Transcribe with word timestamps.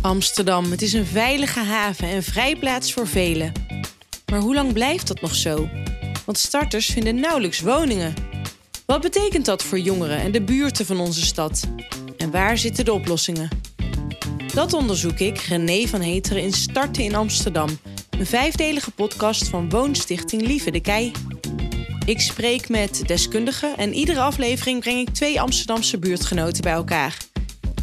Amsterdam, 0.00 0.70
het 0.70 0.82
is 0.82 0.92
een 0.92 1.06
veilige 1.06 1.60
haven 1.60 2.08
en 2.08 2.22
vrijplaats 2.22 2.92
voor 2.92 3.06
velen. 3.06 3.52
Maar 4.30 4.40
hoe 4.40 4.54
lang 4.54 4.72
blijft 4.72 5.08
dat 5.08 5.20
nog 5.20 5.34
zo? 5.34 5.68
Want 6.24 6.38
starters 6.38 6.86
vinden 6.86 7.20
nauwelijks 7.20 7.60
woningen. 7.60 8.14
Wat 8.86 9.00
betekent 9.00 9.44
dat 9.44 9.62
voor 9.62 9.78
jongeren 9.78 10.18
en 10.18 10.32
de 10.32 10.42
buurten 10.42 10.86
van 10.86 11.00
onze 11.00 11.24
stad? 11.24 11.68
En 12.16 12.30
waar 12.30 12.58
zitten 12.58 12.84
de 12.84 12.92
oplossingen? 12.92 13.48
Dat 14.54 14.72
onderzoek 14.72 15.18
ik, 15.18 15.38
René 15.38 15.86
van 15.86 16.00
Heteren, 16.00 16.42
in 16.42 16.52
Starten 16.52 17.02
in 17.02 17.14
Amsterdam. 17.14 17.68
Een 18.10 18.26
vijfdelige 18.26 18.90
podcast 18.90 19.48
van 19.48 19.70
Woonstichting 19.70 20.42
Lieve 20.42 20.70
de 20.70 20.80
Kei. 20.80 21.12
Ik 22.08 22.20
spreek 22.20 22.68
met 22.68 23.02
deskundigen 23.06 23.76
en 23.76 23.94
iedere 23.94 24.20
aflevering 24.20 24.80
breng 24.80 25.08
ik 25.08 25.14
twee 25.14 25.40
Amsterdamse 25.40 25.98
buurtgenoten 25.98 26.62
bij 26.62 26.72
elkaar. 26.72 27.16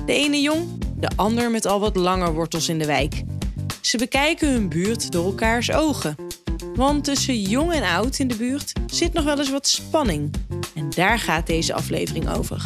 De 0.05 0.13
ene 0.13 0.41
jong, 0.41 0.67
de 0.99 1.09
ander 1.16 1.52
met 1.52 1.66
al 1.66 1.79
wat 1.79 1.95
langer 1.95 2.33
wortels 2.33 2.69
in 2.69 2.80
de 2.80 2.85
wijk. 2.85 3.23
Ze 3.81 3.97
bekijken 3.97 4.52
hun 4.52 4.69
buurt 4.69 5.11
door 5.11 5.25
elkaars 5.25 5.71
ogen. 5.71 6.16
Want 6.75 7.03
tussen 7.03 7.41
jong 7.41 7.73
en 7.73 7.83
oud 7.83 8.19
in 8.19 8.27
de 8.27 8.35
buurt 8.35 8.73
zit 8.88 9.13
nog 9.13 9.23
wel 9.23 9.39
eens 9.39 9.52
wat 9.52 9.67
spanning. 9.67 10.33
En 10.75 10.89
daar 10.89 11.19
gaat 11.19 11.47
deze 11.47 11.73
aflevering 11.73 12.30
over. 12.30 12.61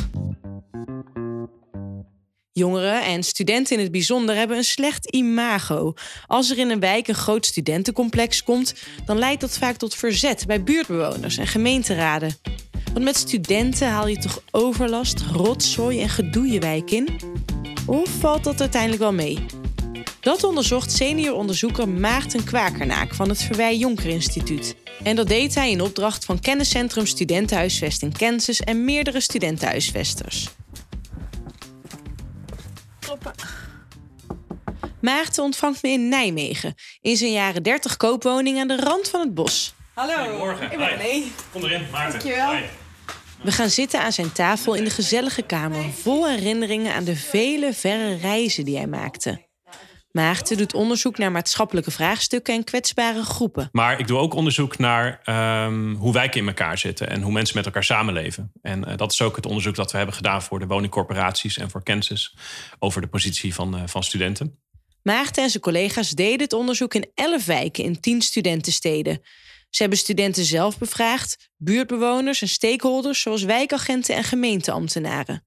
Jongeren 2.59 3.03
en 3.03 3.23
studenten 3.23 3.75
in 3.75 3.81
het 3.81 3.91
bijzonder 3.91 4.35
hebben 4.35 4.57
een 4.57 4.63
slecht 4.63 5.05
imago. 5.05 5.93
Als 6.27 6.49
er 6.49 6.57
in 6.57 6.69
een 6.69 6.79
wijk 6.79 7.07
een 7.07 7.15
groot 7.15 7.45
studentencomplex 7.45 8.43
komt, 8.43 8.73
dan 9.05 9.17
leidt 9.17 9.41
dat 9.41 9.57
vaak 9.57 9.75
tot 9.75 9.95
verzet 9.95 10.43
bij 10.47 10.63
buurtbewoners 10.63 11.37
en 11.37 11.47
gemeenteraden. 11.47 12.37
Want 12.93 13.05
met 13.05 13.17
studenten 13.17 13.89
haal 13.89 14.07
je 14.07 14.17
toch 14.17 14.41
overlast, 14.51 15.21
rotzooi 15.31 16.01
en 16.01 16.09
gedoe 16.09 16.47
je 16.47 16.59
wijk 16.59 16.91
in? 16.91 17.07
Of 17.85 18.09
valt 18.19 18.43
dat 18.43 18.61
uiteindelijk 18.61 19.01
wel 19.01 19.13
mee? 19.13 19.45
Dat 20.19 20.43
onderzocht 20.43 20.91
senior 20.91 21.35
onderzoeker 21.35 21.89
Maarten 21.89 22.43
Kwakernaak 22.43 23.15
van 23.15 23.29
het 23.29 23.43
Verwij 23.43 23.77
Jonker 23.77 24.09
Instituut. 24.09 24.75
En 25.03 25.15
dat 25.15 25.27
deed 25.27 25.55
hij 25.55 25.71
in 25.71 25.81
opdracht 25.81 26.25
van 26.25 26.39
Kenniscentrum 26.39 27.05
Studentenhuisvesting 27.05 28.17
Kansas 28.17 28.59
en 28.59 28.85
meerdere 28.85 29.19
studentenhuisvesters. 29.19 30.49
Kloppen. 33.09 33.33
Maarten 35.01 35.43
ontvangt 35.43 35.83
me 35.83 35.89
in 35.89 36.09
Nijmegen, 36.09 36.75
in 37.01 37.17
zijn 37.17 37.31
jaren 37.31 37.63
30 37.63 37.97
koopwoning 37.97 38.59
aan 38.59 38.67
de 38.67 38.75
rand 38.75 39.09
van 39.09 39.19
het 39.19 39.33
bos. 39.33 39.73
Hallo. 39.93 40.15
Goedemorgen. 40.15 40.71
Ik 40.71 40.77
ben 40.77 40.87
René. 40.87 41.23
Kom 41.51 41.63
erin, 41.63 41.87
Maarten. 41.91 42.19
Dankjewel. 42.19 42.51
Hi. 42.51 42.63
We 43.43 43.51
gaan 43.51 43.69
zitten 43.69 44.01
aan 44.01 44.11
zijn 44.11 44.31
tafel 44.31 44.73
in 44.73 44.83
de 44.83 44.89
gezellige 44.89 45.41
kamer, 45.41 45.89
vol 45.91 46.27
herinneringen 46.27 46.93
aan 46.93 47.03
de 47.03 47.15
vele 47.15 47.73
verre 47.73 48.15
reizen 48.15 48.65
die 48.65 48.77
hij 48.77 48.87
maakte. 48.87 49.48
Maarten 50.11 50.57
doet 50.57 50.73
onderzoek 50.73 51.17
naar 51.17 51.31
maatschappelijke 51.31 51.91
vraagstukken 51.91 52.53
en 52.53 52.63
kwetsbare 52.63 53.23
groepen. 53.23 53.69
Maar 53.71 53.99
ik 53.99 54.07
doe 54.07 54.17
ook 54.17 54.33
onderzoek 54.33 54.77
naar 54.77 55.19
ehm, 55.23 55.93
hoe 55.93 56.13
wijken 56.13 56.39
in 56.41 56.47
elkaar 56.47 56.77
zitten 56.77 57.09
en 57.09 57.21
hoe 57.21 57.31
mensen 57.31 57.55
met 57.55 57.65
elkaar 57.65 57.83
samenleven. 57.83 58.51
En 58.61 58.85
eh, 58.85 58.97
dat 58.97 59.11
is 59.11 59.21
ook 59.21 59.35
het 59.35 59.45
onderzoek 59.45 59.75
dat 59.75 59.91
we 59.91 59.97
hebben 59.97 60.15
gedaan 60.15 60.41
voor 60.41 60.59
de 60.59 60.67
woningcorporaties 60.67 61.57
en 61.57 61.69
voor 61.69 61.83
Kansas 61.83 62.35
over 62.79 63.01
de 63.01 63.07
positie 63.07 63.53
van, 63.53 63.75
eh, 63.77 63.81
van 63.85 64.03
studenten. 64.03 64.59
Maarten 65.03 65.43
en 65.43 65.49
zijn 65.49 65.63
collega's 65.63 66.09
deden 66.09 66.39
het 66.41 66.53
onderzoek 66.53 66.93
in 66.93 67.11
11 67.15 67.45
wijken 67.45 67.83
in 67.83 67.99
10 67.99 68.21
studentensteden. 68.21 69.21
Ze 69.69 69.81
hebben 69.81 69.99
studenten 69.99 70.45
zelf 70.45 70.77
bevraagd, 70.77 71.49
buurtbewoners 71.57 72.41
en 72.41 72.47
stakeholders 72.47 73.21
zoals 73.21 73.43
wijkagenten 73.43 74.15
en 74.15 74.23
gemeenteambtenaren. 74.23 75.43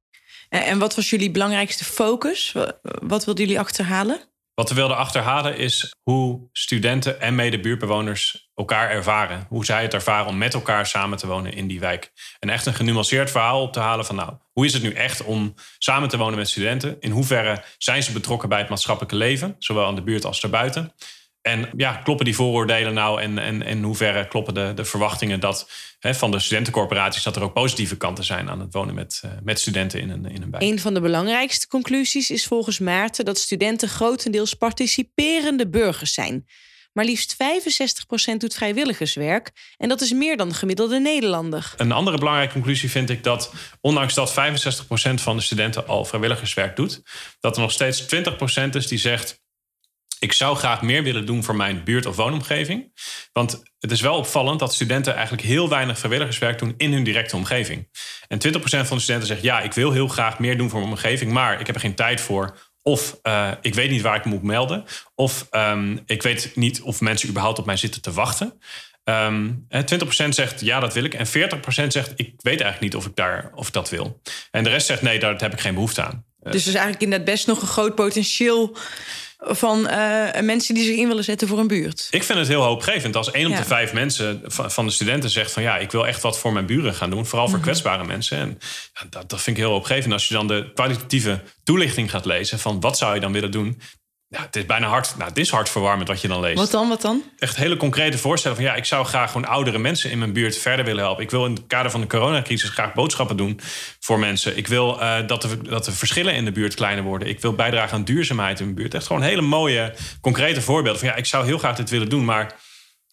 En 0.49 0.79
wat 0.79 0.95
was 0.95 1.11
jullie 1.11 1.31
belangrijkste 1.31 1.85
focus? 1.85 2.53
Wa- 2.53 2.79
Wat 2.83 3.25
wilden 3.25 3.45
jullie 3.45 3.61
achterhalen? 3.61 4.21
Wat 4.55 4.69
we 4.69 4.75
wilden 4.75 4.97
achterhalen 4.97 5.57
is 5.57 5.95
hoe 6.03 6.49
studenten 6.53 7.21
en 7.21 7.35
medebuurtbewoners 7.35 8.51
elkaar 8.55 8.91
ervaren. 8.91 9.47
Hoe 9.49 9.65
zij 9.65 9.83
het 9.83 9.95
ervaren 9.95 10.27
om 10.27 10.39
met 10.39 10.55
elkaar 10.55 10.87
samen 10.87 11.19
te 11.19 11.27
wonen 11.27 11.53
in 11.53 11.67
die 11.67 11.81
wijk. 11.81 12.13
En 12.39 12.51
echt 12.51 12.67
een 12.67 12.75
genuanceerd 12.75 13.31
verhaal 13.31 13.63
op 13.63 13.73
te 13.73 13.81
halen 13.81 14.05
van 14.05 14.17
nou, 14.17 14.33
hoe 14.53 14.65
is 14.65 14.73
het 14.73 14.83
nu 14.83 14.93
echt 14.93 15.23
om 15.23 15.55
samen 15.79 16.09
te 16.09 16.17
wonen 16.17 16.39
met 16.39 16.49
studenten? 16.49 16.97
In 17.01 17.11
hoeverre 17.11 17.65
zijn 17.79 18.03
ze 18.03 18.13
betrokken 18.13 18.49
bij 18.49 18.59
het 18.59 18.69
maatschappelijke 18.69 19.17
leven, 19.17 19.57
zowel 19.59 19.87
aan 19.87 19.95
de 19.95 20.03
buurt 20.03 20.25
als 20.25 20.41
daarbuiten? 20.41 20.93
En 21.43 21.69
ja, 21.77 21.93
kloppen 21.93 22.25
die 22.25 22.35
vooroordelen 22.35 22.95
nou 22.95 23.21
en, 23.21 23.39
en, 23.39 23.63
en 23.63 23.77
in 23.77 23.83
hoeverre 23.83 24.29
kloppen 24.29 24.55
de, 24.55 24.73
de 24.75 24.85
verwachtingen 24.85 25.41
dat, 25.41 25.71
hè, 25.99 26.15
van 26.15 26.31
de 26.31 26.39
studentencorporaties 26.39 27.23
dat 27.23 27.37
er 27.37 27.43
ook 27.43 27.53
positieve 27.53 27.97
kanten 27.97 28.25
zijn 28.25 28.51
aan 28.51 28.61
het 28.61 28.73
wonen 28.73 28.95
met, 28.95 29.21
eh, 29.25 29.31
met 29.43 29.61
studenten 29.61 30.01
in 30.01 30.11
een, 30.11 30.27
in 30.27 30.43
een 30.43 30.51
wijk? 30.51 30.63
Een 30.63 30.81
van 30.81 30.95
de 30.95 31.01
belangrijkste 31.01 31.69
conclusies 31.69 32.31
is 32.31 32.47
volgens 32.47 32.79
Maarten 32.79 33.25
dat 33.25 33.39
studenten 33.39 33.89
grotendeels 33.89 34.55
participerende 34.55 35.69
burgers 35.69 36.15
zijn. 36.15 36.47
Maar 36.93 37.05
liefst 37.05 37.37
65% 38.35 38.41
doet 38.41 38.55
vrijwilligerswerk 38.55 39.51
en 39.77 39.89
dat 39.89 40.01
is 40.01 40.13
meer 40.13 40.37
dan 40.37 40.49
de 40.49 40.55
gemiddelde 40.55 41.01
Nederlander. 41.01 41.75
Een 41.77 41.93
andere 41.93 42.19
belangrijke 42.19 42.53
conclusie 42.53 42.91
vind 42.91 43.11
ik 43.11 43.25
dat, 43.25 43.53
ondanks 43.81 44.15
dat 44.15 44.33
65% 44.33 44.35
van 45.15 45.37
de 45.37 45.43
studenten 45.43 45.87
al 45.87 46.05
vrijwilligerswerk 46.05 46.77
doet, 46.77 47.03
dat 47.41 47.57
er 47.57 47.63
nog 47.63 47.73
steeds 47.73 48.03
20% 48.03 48.07
is 48.73 48.87
die 48.87 48.99
zegt: 48.99 49.42
Ik 50.23 50.33
zou 50.33 50.57
graag 50.57 50.83
meer 50.83 51.03
willen 51.03 51.27
doen 51.27 51.45
voor 51.45 51.57
mijn 51.57 51.85
buurt- 51.85 52.07
of 52.07 52.17
woonomgeving. 52.17 52.93
Want 53.33 53.63
het 53.79 53.91
is 53.91 54.01
wel 54.01 54.17
opvallend 54.17 54.59
dat 54.59 54.75
studenten 54.75 55.15
eigenlijk 55.15 55.43
heel 55.43 55.69
weinig 55.69 55.99
vrijwilligerswerk 55.99 56.59
doen 56.59 56.75
in 56.77 56.93
hun 56.93 57.05
directe 57.05 57.37
omgeving. 57.37 57.89
En 58.29 58.39
20% 58.39 58.87
van 58.87 58.97
de 58.97 59.03
studenten 59.03 59.29
zegt: 59.29 59.43
Ja, 59.43 59.61
ik 59.61 59.73
wil 59.73 59.93
heel 59.93 60.09
graag 60.09 60.39
meer 60.39 60.57
doen 60.57 60.71
voor 60.71 60.81
mijn 60.81 60.93
omgeving, 60.93 61.33
maar 61.33 61.61
ik 61.61 61.67
heb 61.67 61.75
er 61.75 61.81
geen 61.81 61.95
tijd 61.95 62.21
voor. 62.21 62.59
Of 62.83 63.19
eh, 63.23 63.51
ik 63.61 63.75
weet 63.75 63.91
niet 63.91 64.03
waar 64.03 64.17
ik 64.17 64.25
moet 64.25 64.43
melden. 64.43 64.85
Of 65.15 65.47
ehm, 65.51 65.97
ik 66.07 66.23
weet 66.23 66.53
niet 66.55 66.83
of 66.83 67.01
mensen 67.01 67.29
überhaupt 67.29 67.59
op 67.59 67.67
mij 67.67 67.77
zitten 67.77 68.03
te 68.03 68.13
wachten. 68.13 68.59
Ehm, 69.05 69.51
en 69.69 69.85
20% 69.85 70.35
zegt 70.35 70.61
ja, 70.61 70.81
dat 70.81 70.95
wil 70.95 71.05
ik. 71.05 71.15
En 71.15 71.27
40% 71.27 71.93
zegt 71.93 72.13
ik 72.17 72.33
weet 72.37 72.61
eigenlijk 72.61 72.81
niet 72.81 72.97
of 72.97 73.07
ik, 73.07 73.17
daar, 73.17 73.51
of 73.55 73.71
dat 73.71 73.91
wil. 73.91 74.21
En 74.51 74.65
de 74.65 74.71
rest 74.71 74.87
zegt 74.87 75.03
nee, 75.03 75.19
daar 75.19 75.37
heb 75.37 75.53
ik 75.53 75.61
geen 75.61 75.75
behoefte 75.75 76.03
aan. 76.03 76.25
Dus 76.43 76.63
er 76.63 76.69
is 76.69 76.75
eigenlijk 76.75 77.03
inderdaad 77.03 77.29
best 77.29 77.47
nog 77.47 77.61
een 77.61 77.69
groot 77.69 77.95
potentieel 77.95 78.77
van 79.45 79.89
eh, 79.89 80.41
mensen 80.41 80.75
die 80.75 80.85
zich 80.85 80.97
in 80.97 81.09
willen 81.09 81.25
zetten 81.25 81.49
voor 81.49 81.59
een 81.59 81.67
buurt. 81.67 82.07
Ik 82.11 82.23
vind 82.23 82.39
het 82.39 82.49
heel 82.49 82.63
hoopgevend 82.63 83.17
als 83.17 83.31
één 83.31 83.47
op 83.47 83.53
Ja. 83.53 83.59
de 83.59 83.65
vijf 83.65 83.93
mensen 83.93 84.41
van, 84.45 84.71
van 84.71 84.87
de 84.87 84.93
studenten 84.93 85.31
zegt 85.31 85.53
van 85.53 85.63
ja, 85.63 85.77
ik 85.79 85.91
wil 85.91 86.07
echt 86.07 86.23
wat 86.23 86.39
voor 86.39 86.53
mijn 86.53 86.67
buren 86.67 86.95
gaan 86.95 87.11
doen. 87.11 87.27
Vooral 87.27 87.47
voor 87.49 87.57
Mhm. 87.59 87.67
kwetsbare 87.67 88.05
mensen. 88.05 88.39
En 88.39 88.59
ja, 88.95 89.07
dat, 89.11 89.31
dat 89.31 89.41
vind 89.43 89.57
ik 89.57 89.63
heel 89.63 89.73
hoopgevend. 89.73 90.13
Als 90.13 90.29
je 90.29 90.35
dan 90.35 90.47
de 90.47 90.71
kwalitatieve 90.75 91.41
toelichting 91.65 92.11
gaat 92.11 92.25
lezen 92.25 92.59
van 92.59 92.81
wat 92.81 92.99
zou 92.99 93.15
je 93.15 93.21
dan 93.21 93.33
willen 93.33 93.51
doen. 93.51 93.81
Ja, 94.33 94.43
het 94.43 94.57
is 94.57 94.67
bijna 94.67 94.89
hard, 94.89 95.17
nou, 95.17 95.29
het 95.29 95.39
is 95.39 95.51
hartverwarmend 95.51 96.09
wat 96.09 96.21
je 96.21 96.29
dan 96.29 96.41
leest. 96.41 96.59
Wat 96.59 96.71
dan, 96.71 96.89
wat 96.89 97.01
dan? 97.01 97.23
echt 97.39 97.57
hele 97.57 97.77
concrete 97.77 98.19
voorstellen 98.19 98.57
van 98.57 98.67
ja, 98.67 98.75
ik 98.75 98.85
zou 98.85 99.05
graag 99.07 99.33
gewoon 99.33 99.49
oudere 99.49 99.79
mensen 99.79 100.11
in 100.11 100.19
mijn 100.19 100.33
buurt 100.33 100.59
verder 100.59 100.85
willen 100.85 101.03
helpen. 101.03 101.23
Ik 101.23 101.31
wil 101.31 101.45
in 101.47 101.53
het 101.53 101.67
kader 101.67 101.91
van 101.91 102.01
de 102.01 102.07
coronacrisis 102.07 102.69
graag 102.71 102.93
boodschappen 102.93 103.37
doen 103.37 103.61
voor 104.01 104.19
mensen. 104.19 104.57
Ik 104.57 104.67
wil 104.67 105.01
eh, 105.01 105.27
dat, 105.27 105.43
de, 105.43 105.63
dat 105.63 105.85
de 105.85 105.93
verschillen 105.93 106.35
in 106.35 106.45
de 106.45 106.53
buurt 106.53 106.75
kleiner 106.75 107.05
worden. 107.05 107.29
Ik 107.29 107.41
wil 107.41 107.53
bijdragen 107.55 107.97
aan 107.97 108.05
duurzaamheid 108.05 108.59
in 108.59 108.65
mijn 108.65 108.77
buurt. 108.77 108.95
Echt 108.95 109.07
gewoon 109.07 109.23
hele 109.23 109.43
mooie, 109.43 109.95
concrete 110.21 110.61
voorbeelden 110.61 111.01
van 111.01 111.09
ja, 111.09 111.15
ik 111.15 111.27
zou 111.27 111.45
heel 111.45 111.59
graag 111.59 111.77
dit 111.77 111.91
willen 111.91 112.09
doen, 112.09 112.25
maar 112.25 112.45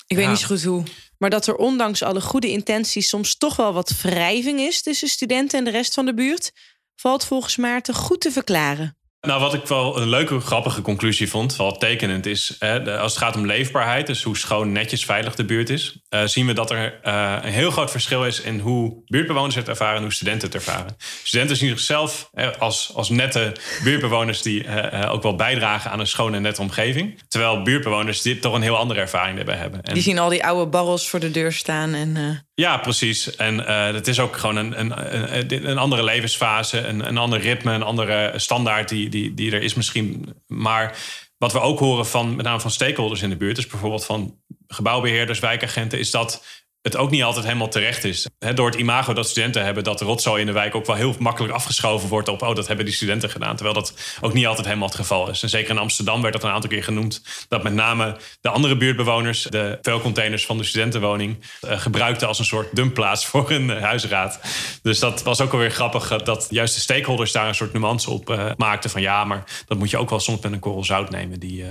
Ik 0.08 0.16
weet 0.16 0.26
Ja. 0.26 0.32
niet 0.32 0.40
zo 0.40 0.48
goed 0.48 0.64
hoe. 0.64 0.84
Maar 1.18 1.30
dat 1.30 1.48
er 1.48 1.56
ondanks 1.56 2.04
alle 2.04 2.22
goede 2.22 2.50
intenties 2.50 3.10
soms 3.10 3.38
toch 3.38 3.56
wel 3.56 3.74
wat 3.74 4.02
wrijving 4.02 4.60
is 4.60 4.82
tussen 4.82 5.08
studenten 5.08 5.58
en 5.60 5.66
de 5.66 5.72
rest 5.72 5.94
van 5.94 6.06
de 6.06 6.14
buurt, 6.14 6.52
valt 6.96 7.26
volgens 7.26 7.56
Maarten 7.58 7.94
goed 7.94 8.22
te 8.22 8.32
verklaren. 8.32 8.98
Nou, 9.22 9.40
wat 9.42 9.54
ik 9.54 9.66
wel 9.66 10.02
een 10.02 10.10
leuke, 10.10 10.40
grappige 10.40 10.82
conclusie 10.82 11.30
vond, 11.30 11.56
wel 11.56 11.78
tekenend 11.78 12.26
is, 12.26 12.56
hè, 12.60 12.98
als 13.00 13.14
het 13.14 13.24
gaat 13.24 13.36
om 13.36 13.46
leefbaarheid, 13.46 14.08
dus 14.08 14.24
hoe 14.24 14.38
schoon, 14.38 14.72
netjes, 14.72 15.06
veilig 15.06 15.36
de 15.36 15.46
buurt 15.46 15.70
is, 15.70 16.00
eh, 16.10 16.26
zien 16.26 16.46
we 16.46 16.54
dat 16.54 16.72
er 16.72 17.00
eh, 17.04 17.36
een 17.42 17.52
heel 17.52 17.72
groot 17.72 17.92
verschil 17.92 18.26
is 18.26 18.42
in 18.42 18.60
hoe 18.60 19.02
buurtbewoners 19.06 19.56
het 19.56 19.68
ervaren 19.68 19.96
en 19.96 20.02
hoe 20.02 20.14
studenten 20.14 20.48
het 20.48 20.56
ervaren. 20.56 20.96
Studenten 21.24 21.56
zien 21.58 21.70
zichzelf 21.70 22.30
eh, 22.34 22.48
als, 22.60 22.92
als 22.96 23.10
nette 23.10 23.56
buurtbewoners 23.84 24.42
die 24.42 24.64
eh, 24.64 25.12
ook 25.12 25.24
wel 25.24 25.36
bijdragen 25.36 25.92
aan 25.92 26.00
een 26.00 26.08
schone 26.08 26.36
en 26.36 26.42
nette 26.42 26.62
omgeving, 26.62 27.20
terwijl 27.28 27.62
buurtbewoners 27.62 28.22
dit 28.22 28.42
toch 28.42 28.54
een 28.54 28.62
heel 28.62 28.78
andere 28.78 29.00
ervaring 29.00 29.38
hebben. 29.46 29.82
En- 29.84 29.94
Die 29.94 30.04
zien 30.04 30.20
al 30.20 30.30
die 30.30 30.46
oude 30.46 30.70
barrels 30.70 31.10
voor 31.10 31.20
de 31.20 31.32
deur 31.32 31.54
staan. 31.54 31.94
En, 31.94 32.44
ja, 32.60 32.78
precies. 32.78 33.36
En 33.36 33.68
eh 33.68 33.94
het 33.94 34.08
is 34.08 34.20
ook 34.20 34.38
gewoon 34.38 34.56
een, 34.56 34.80
een, 34.80 34.92
een, 35.38 35.70
een 35.70 35.78
andere 35.78 36.04
levensfase, 36.04 36.78
een, 36.80 37.08
een 37.08 37.18
ander 37.18 37.40
ritme, 37.40 37.74
een 37.74 37.84
andere 37.84 38.34
standaard 38.36 38.90
die, 38.90 39.10
die, 39.10 39.34
die 39.34 39.52
er 39.52 39.62
is 39.62 39.74
misschien. 39.74 40.36
Maar 40.48 40.98
wat 41.38 41.52
we 41.52 41.60
ook 41.60 41.80
horen 41.80 42.06
van 42.06 42.36
met 42.36 42.46
name 42.46 42.60
van 42.60 42.72
stakeholders 42.72 43.22
in 43.22 43.30
de 43.30 43.38
buurt, 43.38 43.56
dus 43.56 43.68
bijvoorbeeld 43.68 44.06
van 44.06 44.40
gebouwbeheerders, 44.68 45.40
wijkagenten, 45.40 46.00
is 46.00 46.12
dat 46.12 46.44
het 46.82 46.96
ook 46.98 47.10
niet 47.10 47.24
altijd 47.24 47.46
helemaal 47.46 47.70
terecht 47.70 48.04
is. 48.04 48.28
door 48.56 48.66
het 48.66 48.80
imago 48.80 49.14
dat 49.14 49.30
studenten 49.30 49.64
hebben, 49.64 49.84
dat 49.84 50.02
rotzooi 50.02 50.40
in 50.40 50.46
de 50.46 50.52
wijk 50.52 50.76
ook 50.76 50.86
wel 50.86 50.96
heel 50.96 51.16
makkelijk 51.20 51.54
afgeschoven 51.54 52.10
wordt 52.10 52.28
op, 52.28 52.42
oh, 52.42 52.56
dat 52.56 52.68
hebben 52.68 52.86
die 52.86 52.94
studenten 52.94 53.30
gedaan. 53.30 53.56
Terwijl 53.56 53.76
dat 53.76 54.18
ook 54.22 54.34
niet 54.34 54.46
altijd 54.46 54.66
helemaal 54.66 54.88
het 54.88 54.98
geval 54.98 55.30
is. 55.30 55.44
En 55.44 55.50
zeker 55.50 55.70
in 55.70 55.78
Amsterdam 55.78 56.22
werd 56.22 56.34
dat 56.34 56.44
een 56.44 56.50
aantal 56.50 56.70
keer 56.70 56.84
genoemd, 56.84 57.22
dat 57.48 57.64
met 57.64 57.74
name 57.74 58.18
de 58.42 58.50
andere 58.50 58.78
buurtbewoners 58.78 59.44
de 59.44 59.78
vuilcontainers 59.82 60.46
van 60.46 60.58
de 60.58 60.64
studentenwoning 60.64 61.38
uh, 61.62 61.80
gebruikten 61.80 62.28
als 62.28 62.40
een 62.40 62.46
soort 62.46 62.76
dumpplaats 62.76 63.26
voor 63.26 63.52
een 63.52 63.70
uh, 63.70 63.82
huisraad. 63.82 64.40
Dus 64.82 65.00
dat 65.00 65.24
was 65.24 65.42
ook 65.42 65.52
alweer 65.52 65.72
grappig, 65.72 66.12
uh, 66.12 66.18
dat 66.20 66.48
juist 66.50 66.76
de 66.76 66.82
stakeholders 66.82 67.32
daar 67.32 67.48
een 67.48 67.56
soort 67.56 67.74
nuance 67.74 68.10
op 68.10 68.54
maakten 68.58 68.90
van 68.90 69.02
ja, 69.02 69.24
maar 69.24 69.44
dat 69.66 69.78
moet 69.78 69.90
je 69.90 69.98
ook 69.98 70.10
wel 70.10 70.20
soms 70.20 70.42
met 70.42 70.52
een 70.52 70.60
korrel 70.60 70.84
zout 70.84 71.10
nemen, 71.10 71.40
die 71.40 71.66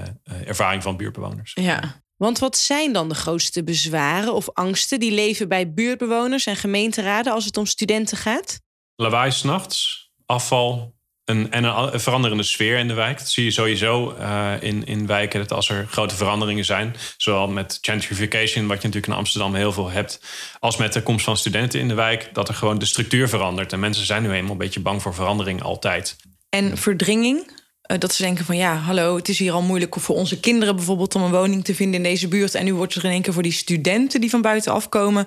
ervaring 0.45 0.83
van 0.83 0.97
buurtbewoners. 0.97 1.53
Ja. 1.55 2.03
Want 2.19 2.39
wat 2.39 2.57
zijn 2.57 2.93
dan 2.93 3.09
de 3.09 3.15
grootste 3.15 3.65
bezwaren 3.65 4.35
of 4.35 4.51
angsten 4.53 5.01
die 5.01 5.13
leven 5.13 5.49
bij 5.49 5.73
buurtbewoners 5.73 6.47
en 6.47 6.57
gemeenteraden 6.57 7.33
als 7.33 7.45
het 7.45 7.57
om 7.57 7.67
studenten 7.67 8.17
gaat? 8.17 8.61
Lawaai 8.97 9.33
s'nachts, 9.33 10.11
afval 10.27 10.97
een, 11.25 11.51
en 11.51 11.65
een 11.65 12.01
veranderende 12.01 12.43
sfeer 12.43 12.79
in 12.79 12.89
de 12.89 12.95
wijk. 12.95 13.19
Dat 13.19 13.29
zie 13.29 13.45
je 13.45 13.51
sowieso 13.51 14.17
uh, 14.19 14.53
in, 14.61 14.87
in 14.87 15.07
wijken 15.07 15.41
dat 15.41 15.53
als 15.53 15.69
er 15.69 15.87
grote 15.91 16.15
veranderingen 16.15 16.65
zijn, 16.65 16.97
zowel 17.17 17.49
met 17.49 17.79
gentrification, 17.81 18.67
wat 18.67 18.83
je 18.83 18.87
natuurlijk 18.87 19.13
in 19.13 19.19
Amsterdam 19.19 19.55
heel 19.55 19.73
veel 19.73 19.91
hebt, 19.91 20.21
als 20.61 20.77
met 20.77 20.93
de 20.93 21.03
komst 21.03 21.25
van 21.25 21.37
studenten 21.37 21.81
in 21.81 21.89
de 21.89 21.95
wijk, 21.95 22.31
dat 22.33 22.49
er 22.49 22.55
gewoon 22.55 22.79
de 22.79 22.87
structuur 22.87 23.29
verandert. 23.29 23.73
En 23.73 23.81
mensen 23.81 24.07
zijn 24.07 24.23
nu 24.23 24.33
eenmaal 24.33 24.53
een 24.53 24.59
beetje 24.59 24.81
bang 24.81 25.03
voor 25.03 25.15
verandering 25.15 25.63
altijd. 25.63 26.17
En 26.49 26.77
verdringing? 26.77 27.58
Eh, 27.89 27.99
dat 27.99 28.15
ze 28.15 28.23
denken 28.23 28.45
van 28.45 28.57
ja, 28.57 28.77
hallo, 28.77 29.17
het 29.17 29.29
is 29.29 29.39
hier 29.39 29.53
al 29.53 29.63
moeilijk 29.63 29.95
voor 30.01 30.17
onze 30.17 30.41
kinderen 30.41 30.77
bijvoorbeeld 30.77 31.15
om 31.15 31.23
een 31.23 31.31
woning 31.31 31.65
te 31.65 31.75
vinden 31.75 31.97
in 31.97 32.03
deze 32.03 32.29
buurt. 32.29 32.55
En 32.55 32.65
nu 32.65 32.75
wordt 32.75 32.95
er 32.95 33.05
in 33.05 33.11
één 33.11 33.23
keer 33.23 33.33
voor 33.33 33.43
die 33.43 33.53
studenten 33.53 34.21
die 34.21 34.31
van 34.31 34.43
buiten 34.43 34.73
afkomen 34.73 35.27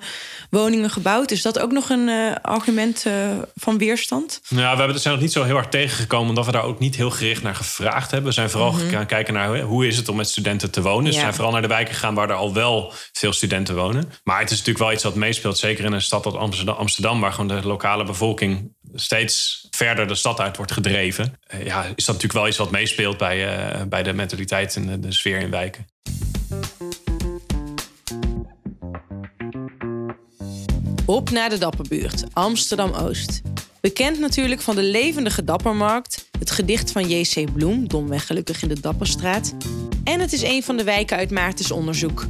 woningen 0.50 0.90
gebouwd. 0.90 1.30
Is 1.30 1.42
dat 1.42 1.58
ook 1.58 1.72
nog 1.72 1.88
een 1.88 2.08
uh, 2.08 2.32
argument 2.42 3.04
uh, 3.06 3.14
van 3.54 3.78
weerstand? 3.78 4.40
Ja, 4.48 4.72
we 4.72 4.78
hebben, 4.78 5.00
zijn 5.00 5.14
nog 5.14 5.22
niet 5.22 5.32
zo 5.32 5.42
heel 5.42 5.54
hard 5.54 5.70
tegengekomen, 5.70 6.28
omdat 6.28 6.46
we 6.46 6.52
daar 6.52 6.64
ook 6.64 6.78
niet 6.78 6.96
heel 6.96 7.10
gericht 7.10 7.42
naar 7.42 7.54
gevraagd 7.54 8.10
hebben. 8.10 8.28
We 8.28 8.34
zijn 8.34 8.50
vooral 8.50 8.72
mm 8.72 8.78
-hmm. 8.78 8.90
gaan 8.90 9.06
kijken 9.06 9.34
naar 9.34 9.60
hoe 9.60 9.86
is 9.86 9.96
het 9.96 10.08
om 10.08 10.16
met 10.16 10.28
studenten 10.28 10.70
te 10.70 10.82
wonen. 10.82 11.04
Dus 11.04 11.12
ja. 11.12 11.18
we 11.18 11.22
zijn 11.22 11.34
vooral 11.34 11.52
naar 11.52 11.62
de 11.62 11.68
wijken 11.68 11.94
gegaan 11.94 12.14
waar 12.14 12.30
er 12.30 12.36
al 12.36 12.54
wel 12.54 12.92
veel 13.12 13.32
studenten 13.32 13.74
wonen. 13.74 14.12
Maar 14.24 14.40
het 14.40 14.50
is 14.50 14.56
natuurlijk 14.58 14.84
wel 14.84 14.92
iets 14.92 15.04
wat 15.04 15.14
meespeelt, 15.14 15.58
zeker 15.58 15.84
in 15.84 15.92
een 15.92 16.02
stad 16.02 16.26
als 16.26 16.34
Amsterdam, 16.34 16.76
Amsterdam 16.76 17.20
waar 17.20 17.32
gewoon 17.32 17.48
de 17.48 17.66
lokale 17.66 18.04
bevolking 18.04 18.72
steeds 18.94 19.66
verder 19.70 20.06
de 20.06 20.14
stad 20.14 20.40
uit 20.40 20.56
wordt 20.56 20.72
gedreven. 20.72 21.38
ja, 21.64 21.84
is 21.84 22.04
dat 22.04 22.14
natuurlijk 22.14 22.32
wel 22.32 22.48
iets 22.48 22.56
wat 22.56 22.70
meespeelt 22.70 23.18
bij, 23.18 23.70
uh, 23.76 23.82
bij 23.86 24.02
de 24.02 24.12
mentaliteit 24.12 24.76
en 24.76 24.86
de, 24.86 25.00
de 25.00 25.12
sfeer 25.12 25.38
in 25.38 25.50
wijken. 25.50 25.86
Op 31.04 31.30
naar 31.30 31.48
de 31.48 31.58
Dapperbuurt, 31.58 32.24
Amsterdam-Oost. 32.32 33.40
Bekend 33.80 34.18
natuurlijk 34.18 34.60
van 34.60 34.74
de 34.74 34.82
levendige 34.82 35.44
Dappermarkt, 35.44 36.28
het 36.38 36.50
gedicht 36.50 36.92
van 36.92 37.08
J.C. 37.08 37.52
Bloem, 37.52 37.88
domweg 37.88 38.26
gelukkig 38.26 38.62
in 38.62 38.68
de 38.68 38.80
Dapperstraat. 38.80 39.54
En 40.04 40.20
het 40.20 40.32
is 40.32 40.42
een 40.42 40.62
van 40.62 40.76
de 40.76 40.84
wijken 40.84 41.16
uit 41.16 41.30
Maartens 41.30 41.70
onderzoek. 41.70 42.26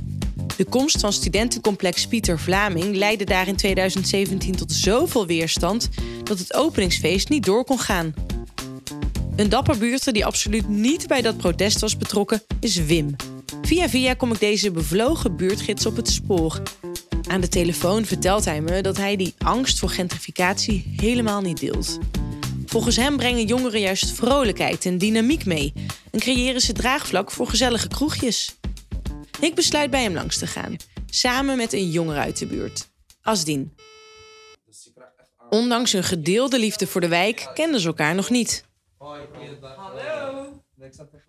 De 0.57 0.65
komst 0.65 1.01
van 1.01 1.13
studentencomplex 1.13 2.07
Pieter 2.07 2.39
Vlaming 2.39 2.97
leidde 2.97 3.25
daar 3.25 3.49
in 3.49 3.57
2017 3.57 4.57
tot 4.57 4.73
zoveel 4.73 5.27
weerstand 5.27 5.89
dat 6.25 6.39
het 6.39 6.55
openingsfeest 6.55 7.29
niet 7.29 7.45
door 7.45 7.65
kon 7.65 7.79
gaan. 7.79 8.15
Een 9.37 9.49
dapper 9.49 9.79
buurter 9.79 10.13
die 10.13 10.27
absoluut 10.27 10.69
niet 10.69 11.07
bij 11.07 11.23
dat 11.23 11.37
protest 11.37 11.81
was 11.81 11.97
betrokken 11.97 12.43
is 12.61 12.77
Wim. 12.77 13.17
Via 13.63 13.89
via 13.89 14.15
kom 14.15 14.33
ik 14.33 14.41
deze 14.41 14.71
bevlogen 14.71 15.37
buurtgids 15.37 15.87
op 15.87 15.97
het 15.97 16.09
spoor. 16.09 16.63
Aan 17.29 17.41
de 17.41 17.49
telefoon 17.49 18.05
vertelt 18.05 18.45
hij 18.45 18.61
me 18.61 18.81
dat 18.81 18.97
hij 18.97 19.17
die 19.17 19.35
angst 19.39 19.79
voor 19.79 19.89
gentrificatie 19.89 20.95
helemaal 20.97 21.41
niet 21.41 21.61
deelt. 21.61 21.99
Volgens 22.67 22.97
hem 22.97 23.17
brengen 23.17 23.47
jongeren 23.47 23.81
juist 23.81 24.11
vrolijkheid 24.11 24.87
en 24.87 24.99
dynamiek 24.99 25.45
mee 25.45 25.73
en 26.11 26.21
creëren 26.21 26.61
ze 26.61 26.73
draagvlak 26.73 27.31
voor 27.31 27.47
gezellige 27.47 27.89
kroegjes. 27.89 28.57
Ik 29.43 29.55
besluit 29.55 29.91
bij 29.91 30.03
hem 30.03 30.15
langs 30.15 30.39
te 30.39 30.47
gaan, 30.47 30.77
samen 31.11 31.57
met 31.57 31.73
een 31.73 31.91
jonger 31.91 32.17
uit 32.17 32.39
de 32.39 32.47
buurt, 32.47 32.89
Asdien. 33.23 33.75
Ondanks 35.51 35.93
hun 35.93 36.05
gedeelde 36.05 36.59
liefde 36.59 36.87
voor 36.87 37.01
de 37.01 37.09
wijk 37.09 37.51
kenden 37.55 37.81
ze 37.81 37.87
elkaar 37.87 38.15
nog 38.15 38.31
niet. 38.31 38.65
Hallo. 38.99 40.63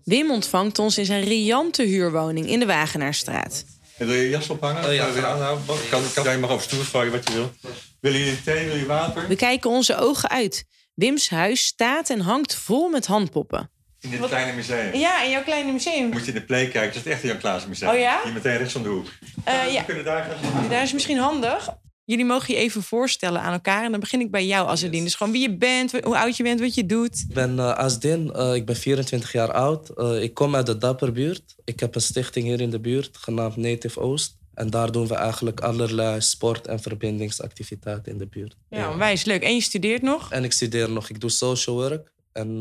Wim 0.04 0.32
ontvangt 0.32 0.80
ons 0.80 0.98
in 0.98 1.06
zijn 1.06 1.24
riante 1.24 1.84
huurwoning 1.84 2.48
in 2.48 2.60
de 2.60 2.66
Wagenaarstraat. 2.66 3.66
wil 3.98 4.12
je 4.12 4.30
jas 4.30 4.50
ophangen? 4.50 4.86
Oh, 4.86 4.94
ja. 4.94 5.36
Nou, 5.36 5.60
kan, 5.90 6.04
kan, 6.14 6.32
je 6.32 6.38
mag 6.38 6.50
over 6.50 6.64
stoel 6.64 6.84
gooien 6.84 7.12
wat 7.12 7.28
je 7.28 7.34
wil. 7.34 7.52
Wil 8.00 8.14
je 8.14 8.44
thee, 8.44 8.68
wil 8.68 8.76
je 8.76 8.86
water? 8.86 9.28
We 9.28 9.36
kijken 9.36 9.70
onze 9.70 9.98
ogen 9.98 10.30
uit. 10.30 10.66
Wims 10.94 11.30
huis 11.30 11.66
staat 11.66 12.10
en 12.10 12.20
hangt 12.20 12.56
vol 12.56 12.90
met 12.90 13.06
handpoppen. 13.06 13.72
In 14.04 14.10
dit 14.10 14.28
kleine 14.28 14.54
museum. 14.54 14.96
Ja, 14.96 15.24
in 15.24 15.30
jouw 15.30 15.44
kleine 15.44 15.72
museum. 15.72 16.10
Moet 16.10 16.22
je 16.22 16.28
in 16.28 16.34
de 16.34 16.44
play 16.44 16.68
kijken, 16.68 16.94
dat 16.94 17.06
is 17.06 17.12
echt 17.12 17.22
Jan 17.22 17.38
Klaas 17.38 17.68
museum. 17.68 17.92
Oh 17.92 18.00
ja? 18.00 18.20
Hier 18.24 18.34
meteen 18.34 18.58
rechts 18.58 18.76
om 18.76 18.84
de 18.84 18.90
hoek. 18.90 19.08
Uh, 19.48 19.74
ja. 19.74 19.80
We 19.80 19.86
kunnen 19.86 20.04
daar 20.04 20.24
gaan. 20.24 20.70
Daar 20.70 20.84
is 20.84 20.94
misschien 20.94 21.18
handig. 21.18 21.70
Jullie 22.06 22.26
mogen 22.26 22.54
je 22.54 22.60
even 22.60 22.84
voorstellen 22.84 23.42
aan 23.42 23.54
elkaar. 23.54 23.84
En 23.84 23.92
dan 23.92 24.00
begin 24.00 24.20
ik 24.20 24.32
bij 24.32 24.46
jou, 24.46 24.68
Azedin. 24.68 25.04
Dus 25.04 25.16
gewoon 25.16 25.34
wie 25.34 25.42
je 25.42 25.58
bent, 25.58 25.92
hoe 25.92 26.18
oud 26.18 26.38
je 26.38 26.44
bent, 26.44 26.60
wat 26.60 26.76
je 26.76 26.86
doet. 26.86 27.26
Ik 27.30 27.34
ben 27.34 27.58
uh, 27.58 27.74
Asdin, 27.74 28.32
uh, 28.36 28.56
ik 28.56 28.66
ben 28.66 28.76
24 28.76 29.32
jaar 29.32 29.52
oud. 29.52 29.92
Uh, 29.96 30.22
ik 30.22 30.34
kom 30.34 30.56
uit 30.56 30.66
de 30.66 30.78
Dapperbuurt. 30.78 31.56
Ik 31.64 31.80
heb 31.80 31.96
een 31.96 32.02
stichting 32.02 32.46
hier 32.46 32.62
in 32.62 32.70
de 32.70 32.80
buurt, 32.80 33.18
genaamd 33.18 33.56
Native 33.56 34.00
Oost. 34.00 34.38
En 34.54 34.70
daar 34.70 34.92
doen 34.92 35.08
we 35.08 35.16
eigenlijk 35.16 35.60
allerlei 35.60 36.22
sport- 36.22 36.68
en 36.68 36.80
verbindingsactiviteiten 36.80 38.12
in 38.12 38.18
de 38.18 38.28
buurt. 38.28 38.56
Ja, 38.70 38.78
ja. 38.78 38.98
wijs, 38.98 39.24
leuk. 39.24 39.44
En 39.44 39.54
je 39.54 39.62
studeert 39.62 40.02
nog? 40.02 40.32
En 40.32 40.44
ik 40.44 40.52
studeer 40.52 40.90
nog. 40.90 41.10
Ik 41.10 41.20
doe 41.20 41.30
social 41.30 41.76
work. 41.76 42.12
En 42.34 42.58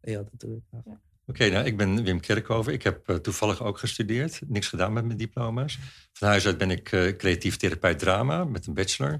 ja, 0.00 0.16
dat 0.16 0.30
doe 0.36 0.56
ik. 0.56 0.62
Ja. 0.84 1.00
Oké, 1.28 1.48
nou, 1.48 1.66
ik 1.66 1.76
ben 1.76 2.04
Wim 2.04 2.20
Kerkhoven. 2.20 2.72
Ik 2.72 2.82
heb 2.82 3.10
uh, 3.10 3.16
toevallig 3.16 3.62
ook 3.62 3.78
gestudeerd. 3.78 4.40
Niks 4.46 4.68
gedaan 4.68 4.92
met 4.92 5.04
mijn 5.04 5.18
diploma's. 5.18 5.78
Van 6.12 6.28
huis 6.28 6.46
uit 6.46 6.58
ben 6.58 6.70
ik 6.70 6.92
uh, 6.92 7.16
creatief 7.16 7.56
therapeut 7.56 7.98
drama 7.98 8.44
met 8.44 8.66
een 8.66 8.74
bachelor. 8.74 9.12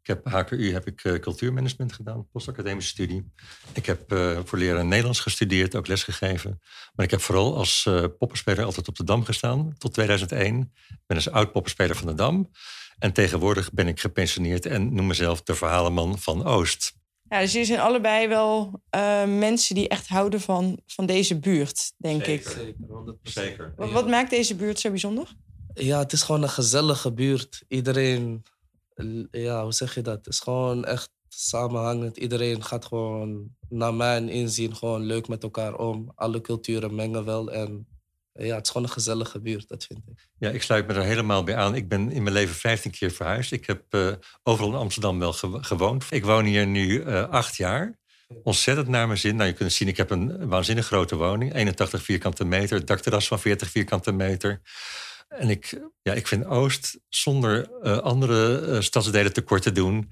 Ik 0.00 0.06
heb 0.06 0.24
HKU 0.24 0.72
heb 0.72 0.86
ik 0.86 1.04
uh, 1.04 1.18
cultuurmanagement 1.18 1.92
gedaan, 1.92 2.28
postacademische 2.28 2.90
studie. 2.90 3.32
Ik 3.72 3.86
heb 3.86 4.12
voor 4.44 4.58
leren 4.58 4.88
Nederlands 4.88 5.20
gestudeerd, 5.20 5.74
ook 5.74 5.86
lesgegeven. 5.86 6.60
Maar 6.94 7.04
ik 7.04 7.10
heb 7.10 7.20
vooral 7.20 7.56
als 7.56 7.88
poppenspeler 8.18 8.64
altijd 8.64 8.88
op 8.88 8.96
de 8.96 9.04
Dam 9.04 9.24
gestaan, 9.24 9.74
tot 9.78 9.94
2001. 9.94 10.72
Ik 10.88 10.96
ben 11.06 11.16
als 11.16 11.30
oud 11.30 11.52
poppenspeler 11.52 11.96
van 11.96 12.06
de 12.06 12.14
Dam. 12.14 12.50
En 12.98 13.12
tegenwoordig 13.12 13.72
ben 13.72 13.88
ik 13.88 14.00
gepensioneerd 14.00 14.66
en 14.66 14.94
noem 14.94 15.06
mezelf 15.06 15.42
de 15.42 15.54
verhalenman 15.54 16.18
van 16.18 16.44
Oost. 16.44 16.94
Ja, 17.28 17.40
dus 17.40 17.52
jullie 17.52 17.66
zijn 17.66 17.80
allebei 17.80 18.28
wel 18.28 18.80
uh, 18.96 19.24
mensen 19.24 19.74
die 19.74 19.88
echt 19.88 20.08
houden 20.08 20.40
van, 20.40 20.78
van 20.86 21.06
deze 21.06 21.38
buurt, 21.38 21.92
denk 21.96 22.24
zeker, 22.24 22.50
ik. 22.50 22.76
Zeker, 22.76 23.16
zeker. 23.22 23.72
Wat, 23.76 23.90
wat, 23.90 24.08
maakt 24.08 24.30
deze 24.30 24.54
buurt 24.54 24.80
zo 24.80 24.90
bijzonder? 24.90 25.34
Ja, 25.74 25.98
het 25.98 26.12
is 26.12 26.22
gewoon 26.22 26.42
een 26.42 26.48
gezellige 26.48 27.12
buurt. 27.12 27.64
Iedereen, 27.68 28.42
ja, 29.30 29.62
hoe 29.62 29.72
zeg 29.72 29.94
je 29.94 30.02
dat? 30.02 30.16
Het 30.16 30.26
is 30.26 30.40
gewoon 30.40 30.84
echt 30.84 31.10
samenhangend. 31.28 32.16
Iedereen 32.16 32.62
gaat 32.62 32.84
gewoon, 32.84 33.48
naar 33.68 33.94
mijn 33.94 34.28
inzien, 34.28 34.76
gewoon 34.76 35.02
leuk 35.02 35.28
met 35.28 35.42
elkaar 35.42 35.78
om. 35.78 36.12
Alle 36.14 36.40
culturen 36.40 36.94
mengen 36.94 37.24
wel 37.24 37.52
en 37.52 37.86
ja, 38.34 38.54
het 38.54 38.64
is 38.64 38.70
gewoon 38.70 38.86
een 38.86 38.92
gezellige 38.92 39.40
buurt, 39.40 39.68
dat 39.68 39.84
vind 39.84 39.98
ik. 40.06 40.28
Ja, 40.38 40.50
ik 40.50 40.62
sluit 40.62 40.86
me 40.86 40.94
er 40.94 41.02
helemaal 41.02 41.44
bij 41.44 41.56
aan. 41.56 41.74
Ik 41.74 41.88
ben 41.88 42.10
in 42.10 42.22
mijn 42.22 42.34
leven 42.34 42.54
15 42.54 42.90
keer 42.90 43.10
verhuisd. 43.10 43.52
Ik 43.52 43.66
heb 43.66 43.82
uh, 43.90 44.12
overal 44.42 44.70
in 44.70 44.78
Amsterdam 44.78 45.18
wel 45.18 45.32
gewoond. 45.60 46.06
Ik 46.10 46.24
woon 46.24 46.44
hier 46.44 46.66
nu 46.66 47.02
uh, 47.02 47.28
acht 47.28 47.56
jaar. 47.56 47.98
Ontzettend 48.42 48.88
naar 48.88 49.06
mijn 49.06 49.18
zin. 49.18 49.36
Nou, 49.36 49.48
je 49.48 49.54
kunt 49.54 49.72
zien, 49.72 49.88
ik 49.88 49.96
heb 49.96 50.10
een 50.10 50.48
waanzinnig 50.48 50.86
grote 50.86 51.16
woning. 51.16 51.54
81 51.54 52.02
vierkante 52.02 52.44
meter, 52.44 52.84
dakterras 52.84 53.26
van 53.26 53.40
40 53.40 53.70
vierkante 53.70 54.12
meter. 54.12 54.60
En 55.28 55.50
ik, 55.50 55.80
ja, 56.02 56.12
ik 56.12 56.26
vind 56.26 56.44
Oost, 56.44 56.98
zonder 57.08 57.68
uh, 57.82 57.98
andere 57.98 58.82
stadsdelen 58.82 59.32
tekort 59.32 59.62
te 59.62 59.72
doen... 59.72 60.10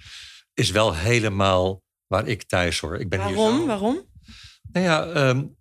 is 0.55 0.71
wel 0.71 0.95
helemaal 0.95 1.83
waar 2.07 2.27
ik 2.27 2.43
thuis 2.43 2.81
hoor. 2.81 2.99
Ik 2.99 3.09
ben 3.09 3.19
Waarom? 3.19 3.51
Hier 3.51 3.61
zo... 3.61 3.67
Waarom? 3.67 4.07
Nou 4.73 4.87
ja, 4.87 5.29
um, 5.29 5.57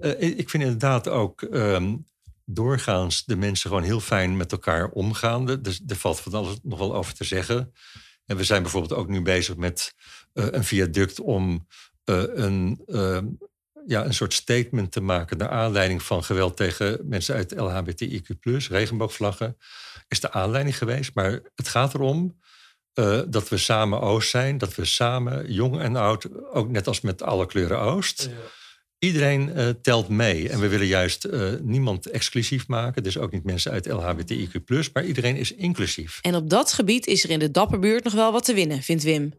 uh, 0.00 0.38
ik 0.38 0.50
vind 0.50 0.62
inderdaad 0.62 1.08
ook 1.08 1.40
um, 1.40 2.06
doorgaans 2.44 3.24
de 3.24 3.36
mensen 3.36 3.70
gewoon 3.70 3.84
heel 3.84 4.00
fijn 4.00 4.36
met 4.36 4.52
elkaar 4.52 4.88
omgaan. 4.88 5.62
Dus 5.62 5.80
er 5.86 5.96
valt 5.96 6.20
van 6.20 6.34
alles 6.34 6.56
nog 6.62 6.78
wel 6.78 6.94
over 6.94 7.14
te 7.14 7.24
zeggen. 7.24 7.72
En 8.26 8.36
we 8.36 8.44
zijn 8.44 8.62
bijvoorbeeld 8.62 9.00
ook 9.00 9.08
nu 9.08 9.22
bezig 9.22 9.56
met 9.56 9.94
uh, 10.34 10.46
een 10.50 10.64
viaduct 10.64 11.20
om 11.20 11.66
uh, 12.04 12.22
een, 12.26 12.80
ja, 13.86 14.04
een 14.04 14.14
soort 14.14 14.34
statement 14.34 14.92
te 14.92 15.00
maken 15.00 15.38
naar 15.38 15.48
aanleiding 15.48 16.02
van 16.02 16.24
geweld 16.24 16.56
tegen 16.56 17.00
mensen 17.04 17.34
uit 17.34 17.54
LHBTIQ, 17.54 18.66
regenboogvlaggen. 18.68 19.56
Is 20.08 20.20
de 20.20 20.32
aanleiding 20.32 20.78
geweest. 20.78 21.14
Maar 21.14 21.40
het 21.54 21.68
gaat 21.68 21.94
erom 21.94 22.38
dat 23.28 23.48
we 23.48 23.56
samen 23.56 24.00
Oost 24.00 24.30
zijn, 24.30 24.58
dat 24.58 24.74
we 24.74 24.84
samen, 24.84 25.52
jong 25.52 25.80
en 25.80 25.96
oud, 25.96 26.52
ook 26.52 26.68
net 26.68 26.86
als 26.86 27.00
met 27.00 27.22
alle 27.22 27.46
kleuren 27.46 27.78
Oost. 27.78 28.22
Ja 28.30 28.58
Iedereen 29.00 29.52
uh, 29.56 29.68
telt 29.82 30.08
mee. 30.08 30.48
En 30.48 30.60
we 30.60 30.68
willen 30.68 30.86
juist 30.86 31.26
uh, 31.26 31.52
niemand 31.62 32.06
exclusief 32.06 32.68
maken. 32.68 33.02
Dus 33.02 33.18
ook 33.18 33.32
niet 33.32 33.44
mensen 33.44 33.72
uit 33.72 33.86
LHBTIQ+, 33.86 34.90
maar 34.92 35.04
iedereen 35.04 35.36
is 35.36 35.52
inclusief. 35.52 36.18
En 36.22 36.34
op 36.34 36.50
dat 36.50 36.72
gebied 36.72 37.06
is 37.06 37.24
er 37.24 37.30
in 37.30 37.38
de 37.38 37.50
Dapperbuurt 37.50 38.04
nog 38.04 38.12
wel 38.12 38.32
wat 38.32 38.44
te 38.44 38.54
winnen, 38.54 38.82
vindt 38.82 39.02
Wim. 39.02 39.32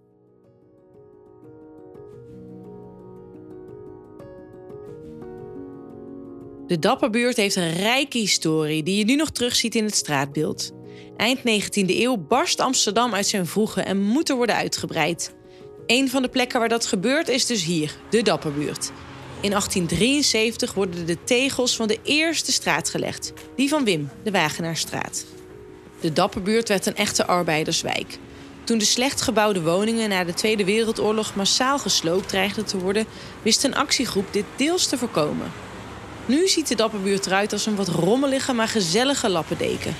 De 6.67 6.79
Dapperbuurt 6.79 7.37
heeft 7.37 7.55
een 7.55 7.73
rijke 7.73 8.17
historie 8.17 8.83
die 8.83 8.97
je 8.97 9.05
nu 9.05 9.15
nog 9.15 9.29
terugziet 9.29 9.75
in 9.75 9.83
het 9.83 9.95
straatbeeld. 9.95 10.71
Eind 11.17 11.39
19e 11.39 11.85
eeuw 11.85 12.17
barst 12.17 12.59
Amsterdam 12.59 13.13
uit 13.13 13.27
zijn 13.27 13.47
voegen 13.47 13.85
en 13.85 14.01
moet 14.01 14.29
er 14.29 14.35
worden 14.35 14.55
uitgebreid. 14.55 15.35
Een 15.85 16.09
van 16.09 16.21
de 16.21 16.29
plekken 16.29 16.59
waar 16.59 16.69
dat 16.69 16.85
gebeurt 16.85 17.27
is 17.27 17.45
dus 17.45 17.63
hier, 17.63 17.95
de 18.09 18.21
Dapperbuurt. 18.21 18.91
In 19.41 19.49
1873 19.49 20.73
worden 20.73 21.05
de 21.05 21.23
tegels 21.23 21.75
van 21.75 21.87
de 21.87 21.99
eerste 22.03 22.51
straat 22.51 22.89
gelegd, 22.89 23.33
die 23.55 23.69
van 23.69 23.83
Wim, 23.83 24.09
de 24.23 24.31
Wagenaarstraat. 24.31 25.25
De 26.01 26.13
Dapperbuurt 26.13 26.67
werd 26.67 26.85
een 26.85 26.95
echte 26.95 27.25
arbeiderswijk. 27.25 28.17
Toen 28.63 28.77
de 28.77 28.85
slecht 28.85 29.21
gebouwde 29.21 29.61
woningen 29.61 30.09
na 30.09 30.23
de 30.23 30.33
Tweede 30.33 30.65
Wereldoorlog 30.65 31.35
massaal 31.35 31.79
gesloopt 31.79 32.27
dreigden 32.27 32.65
te 32.65 32.77
worden, 32.77 33.05
wist 33.41 33.63
een 33.63 33.75
actiegroep 33.75 34.33
dit 34.33 34.45
deels 34.55 34.87
te 34.87 34.97
voorkomen. 34.97 35.51
Nu 36.25 36.47
ziet 36.47 36.67
de 36.67 36.75
Dapperbuurt 36.75 37.25
eruit 37.25 37.53
als 37.53 37.65
een 37.65 37.75
wat 37.75 37.87
rommelige, 37.87 38.53
maar 38.53 38.67
gezellige 38.67 39.29
lappendeken. 39.29 39.95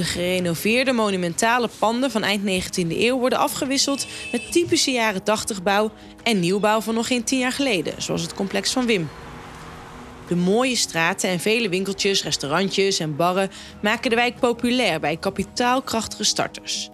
De 0.00 0.06
gerenoveerde 0.06 0.92
monumentale 0.92 1.68
panden 1.78 2.10
van 2.10 2.22
eind 2.22 2.42
19e 2.42 2.86
eeuw 2.88 3.18
worden 3.18 3.38
afgewisseld 3.38 4.06
met 4.32 4.52
typische 4.52 4.90
jaren 4.90 5.22
80 5.22 5.62
bouw 5.62 5.90
en 6.22 6.40
nieuwbouw 6.40 6.80
van 6.80 6.94
nog 6.94 7.06
geen 7.06 7.24
tien 7.24 7.38
jaar 7.38 7.52
geleden, 7.52 8.02
zoals 8.02 8.22
het 8.22 8.34
complex 8.34 8.72
van 8.72 8.86
Wim. 8.86 9.08
De 10.28 10.36
mooie 10.36 10.76
straten 10.76 11.30
en 11.30 11.40
vele 11.40 11.68
winkeltjes, 11.68 12.22
restaurantjes 12.22 12.98
en 12.98 13.16
barren 13.16 13.50
maken 13.82 14.10
de 14.10 14.16
wijk 14.16 14.38
populair 14.38 15.00
bij 15.00 15.16
kapitaalkrachtige 15.16 16.24
starters. 16.24 16.88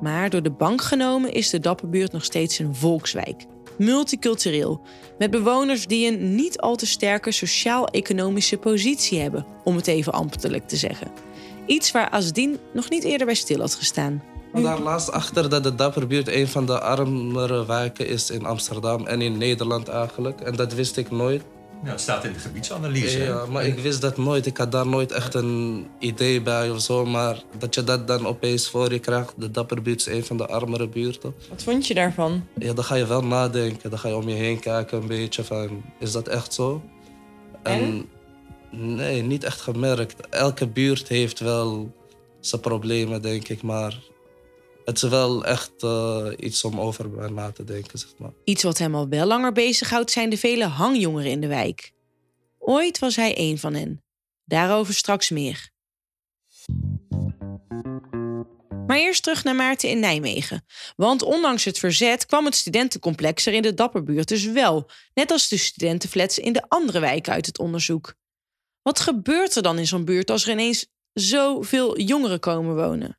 Maar 0.00 0.30
door 0.30 0.42
de 0.42 0.50
bank 0.50 0.82
genomen 0.82 1.32
is 1.32 1.50
de 1.50 1.60
Dapperbuurt 1.60 2.12
nog 2.12 2.24
steeds 2.24 2.58
een 2.58 2.74
volkswijk. 2.74 3.44
Multicultureel, 3.78 4.80
met 5.18 5.30
bewoners 5.30 5.86
die 5.86 6.12
een 6.12 6.34
niet 6.34 6.58
al 6.58 6.76
te 6.76 6.86
sterke 6.86 7.32
sociaal-economische 7.32 8.56
positie 8.56 9.20
hebben, 9.20 9.46
om 9.64 9.76
het 9.76 9.86
even 9.86 10.12
ambtelijk 10.12 10.68
te 10.68 10.76
zeggen. 10.76 11.27
Iets 11.68 11.90
waar 11.90 12.10
Asdien 12.10 12.58
nog 12.72 12.90
niet 12.90 13.04
eerder 13.04 13.26
bij 13.26 13.34
stil 13.34 13.60
had 13.60 13.74
gestaan. 13.74 14.22
Daar 14.52 14.80
laatst 14.80 15.10
achter 15.10 15.48
dat 15.50 15.62
de 15.62 15.74
Dapperbuurt 15.74 16.28
een 16.28 16.48
van 16.48 16.66
de 16.66 16.80
armere 16.80 17.66
wijken 17.66 18.06
is 18.06 18.30
in 18.30 18.44
Amsterdam 18.44 19.06
en 19.06 19.20
in 19.20 19.38
Nederland 19.38 19.88
eigenlijk. 19.88 20.40
En 20.40 20.56
dat 20.56 20.74
wist 20.74 20.96
ik 20.96 21.10
nooit. 21.10 21.42
Ja, 21.84 21.90
het 21.90 22.00
staat 22.00 22.24
in 22.24 22.32
de 22.32 22.38
gebiedsanalyse. 22.38 23.18
Ja, 23.18 23.46
maar 23.46 23.66
ik 23.66 23.78
wist 23.78 24.00
dat 24.00 24.16
nooit. 24.16 24.46
Ik 24.46 24.56
had 24.56 24.72
daar 24.72 24.86
nooit 24.86 25.12
echt 25.12 25.34
een 25.34 25.86
idee 25.98 26.42
bij 26.42 26.70
of 26.70 26.80
zo. 26.80 27.04
Maar 27.04 27.42
dat 27.58 27.74
je 27.74 27.84
dat 27.84 28.06
dan 28.06 28.26
opeens 28.26 28.68
voor 28.68 28.92
je 28.92 28.98
krijgt. 28.98 29.32
De 29.36 29.50
Dapperbuurt 29.50 30.00
is 30.00 30.06
een 30.06 30.24
van 30.24 30.36
de 30.36 30.46
armere 30.46 30.88
buurten. 30.88 31.34
Wat 31.48 31.62
vond 31.62 31.86
je 31.86 31.94
daarvan? 31.94 32.46
Ja, 32.58 32.72
dan 32.72 32.84
ga 32.84 32.94
je 32.94 33.06
wel 33.06 33.24
nadenken. 33.24 33.90
Dan 33.90 33.98
ga 33.98 34.08
je 34.08 34.16
om 34.16 34.28
je 34.28 34.34
heen 34.34 34.60
kijken 34.60 35.00
een 35.00 35.06
beetje 35.06 35.44
van... 35.44 35.82
Is 35.98 36.12
dat 36.12 36.28
echt 36.28 36.54
zo? 36.54 36.82
En? 37.62 38.08
Nee, 38.70 39.22
niet 39.22 39.44
echt 39.44 39.60
gemerkt. 39.60 40.28
Elke 40.28 40.68
buurt 40.68 41.08
heeft 41.08 41.38
wel 41.38 41.94
zijn 42.40 42.60
problemen, 42.60 43.22
denk 43.22 43.48
ik. 43.48 43.62
Maar 43.62 43.98
het 44.84 45.02
is 45.02 45.10
wel 45.10 45.44
echt 45.44 45.82
uh, 45.82 46.26
iets 46.36 46.64
om 46.64 46.80
over 46.80 47.32
na 47.32 47.50
te 47.52 47.64
denken, 47.64 47.98
zeg 47.98 48.10
maar. 48.18 48.30
Iets 48.44 48.62
wat 48.62 48.78
hem 48.78 48.94
al 48.94 49.08
wel 49.08 49.26
langer 49.26 49.52
bezighoudt 49.52 50.10
zijn 50.10 50.30
de 50.30 50.38
vele 50.38 50.64
hangjongeren 50.64 51.30
in 51.30 51.40
de 51.40 51.46
wijk. 51.46 51.92
Ooit 52.58 52.98
was 52.98 53.16
hij 53.16 53.38
een 53.38 53.58
van 53.58 53.74
hen. 53.74 54.02
Daarover 54.44 54.94
straks 54.94 55.30
meer. 55.30 55.70
Maar 58.86 58.98
eerst 58.98 59.22
terug 59.22 59.44
naar 59.44 59.54
Maarten 59.54 59.88
in 59.88 60.00
Nijmegen. 60.00 60.64
Want 60.96 61.22
ondanks 61.22 61.64
het 61.64 61.78
verzet 61.78 62.26
kwam 62.26 62.44
het 62.44 62.54
studentencomplex 62.54 63.46
er 63.46 63.52
in 63.52 63.62
de 63.62 63.74
Dapperbuurt 63.74 64.28
dus 64.28 64.44
wel. 64.44 64.90
Net 65.14 65.30
als 65.30 65.48
de 65.48 65.56
studentenflats 65.56 66.38
in 66.38 66.52
de 66.52 66.64
andere 66.68 67.00
wijken 67.00 67.32
uit 67.32 67.46
het 67.46 67.58
onderzoek. 67.58 68.14
Wat 68.88 69.00
gebeurt 69.00 69.56
er 69.56 69.62
dan 69.62 69.78
in 69.78 69.86
zo'n 69.86 70.04
buurt 70.04 70.30
als 70.30 70.46
er 70.46 70.52
ineens 70.52 70.86
zoveel 71.12 72.00
jongeren 72.00 72.40
komen 72.40 72.76
wonen? 72.76 73.18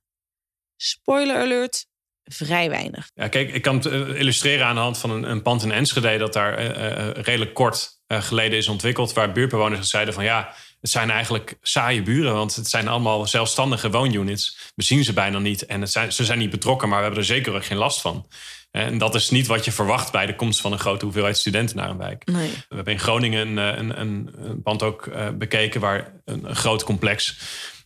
Spoiler 0.78 1.36
alert, 1.36 1.86
vrij 2.24 2.70
weinig. 2.70 3.10
Ja, 3.14 3.28
kijk, 3.28 3.54
ik 3.54 3.62
kan 3.62 3.76
het 3.76 3.86
eh, 3.86 4.20
illustreren 4.20 4.66
aan 4.66 4.76
de 4.76 4.82
hand 4.82 4.98
van 4.98 5.10
een, 5.10 5.24
een 5.24 5.42
pand 5.42 5.64
in 5.64 5.72
Enschede... 5.72 6.18
dat 6.18 6.34
daar 6.34 6.60
uh, 6.62 7.24
redelijk 7.24 7.54
kort 7.54 8.02
geleden 8.08 8.58
is 8.58 8.68
ontwikkeld... 8.68 9.14
waar 9.14 9.32
buurtbewoners 9.32 9.90
zeiden 9.90 10.14
van 10.14 10.24
ja, 10.24 10.54
het 10.82 10.90
zijn 10.90 11.10
eigenlijk 11.10 11.58
saaie 11.62 12.02
buren... 12.02 12.34
want 12.34 12.56
het 12.56 12.68
zijn 12.68 12.88
allemaal 12.88 13.28
zelfstandige 13.28 13.90
woonunits. 13.90 14.72
We 14.76 14.84
zien 14.84 15.04
ze 15.04 15.14
bijna 15.14 15.40
niet 15.40 15.66
en 15.66 15.88
zijn, 15.88 16.14
ze 16.14 16.26
zijn 16.26 16.40
niet 16.40 16.50
betrokken... 16.50 16.90
maar 16.90 16.98
we 16.98 17.04
hebben 17.04 17.22
er 17.22 17.28
zeker 17.28 17.64
geen 17.64 17.78
last 17.78 18.02
van. 18.02 18.28
En 18.72 18.98
dat 18.98 19.16
is 19.16 19.30
niet 19.30 19.48
wat 19.48 19.66
je 19.66 19.72
verwacht 19.72 20.12
bij 20.12 20.26
de 20.26 20.36
komst 20.36 20.62
van 20.62 20.72
een 20.72 20.80
grote 20.80 21.06
hoeveelheid 21.06 21.38
studenten 21.38 21.76
naar 21.76 21.90
een 21.90 21.98
wijk. 21.98 22.26
Nee. 22.26 22.50
We 22.70 22.76
hebben 22.76 22.94
in 22.94 23.00
Groningen 23.00 23.48
een, 23.48 23.80
een, 23.80 24.00
een, 24.00 24.30
een 24.38 24.62
pand 24.62 24.84
ook 24.84 25.10
bekeken... 25.38 25.82
waar 25.82 26.22
een, 26.26 26.50
een 26.50 26.56
groot 26.56 26.84
complex 26.84 27.38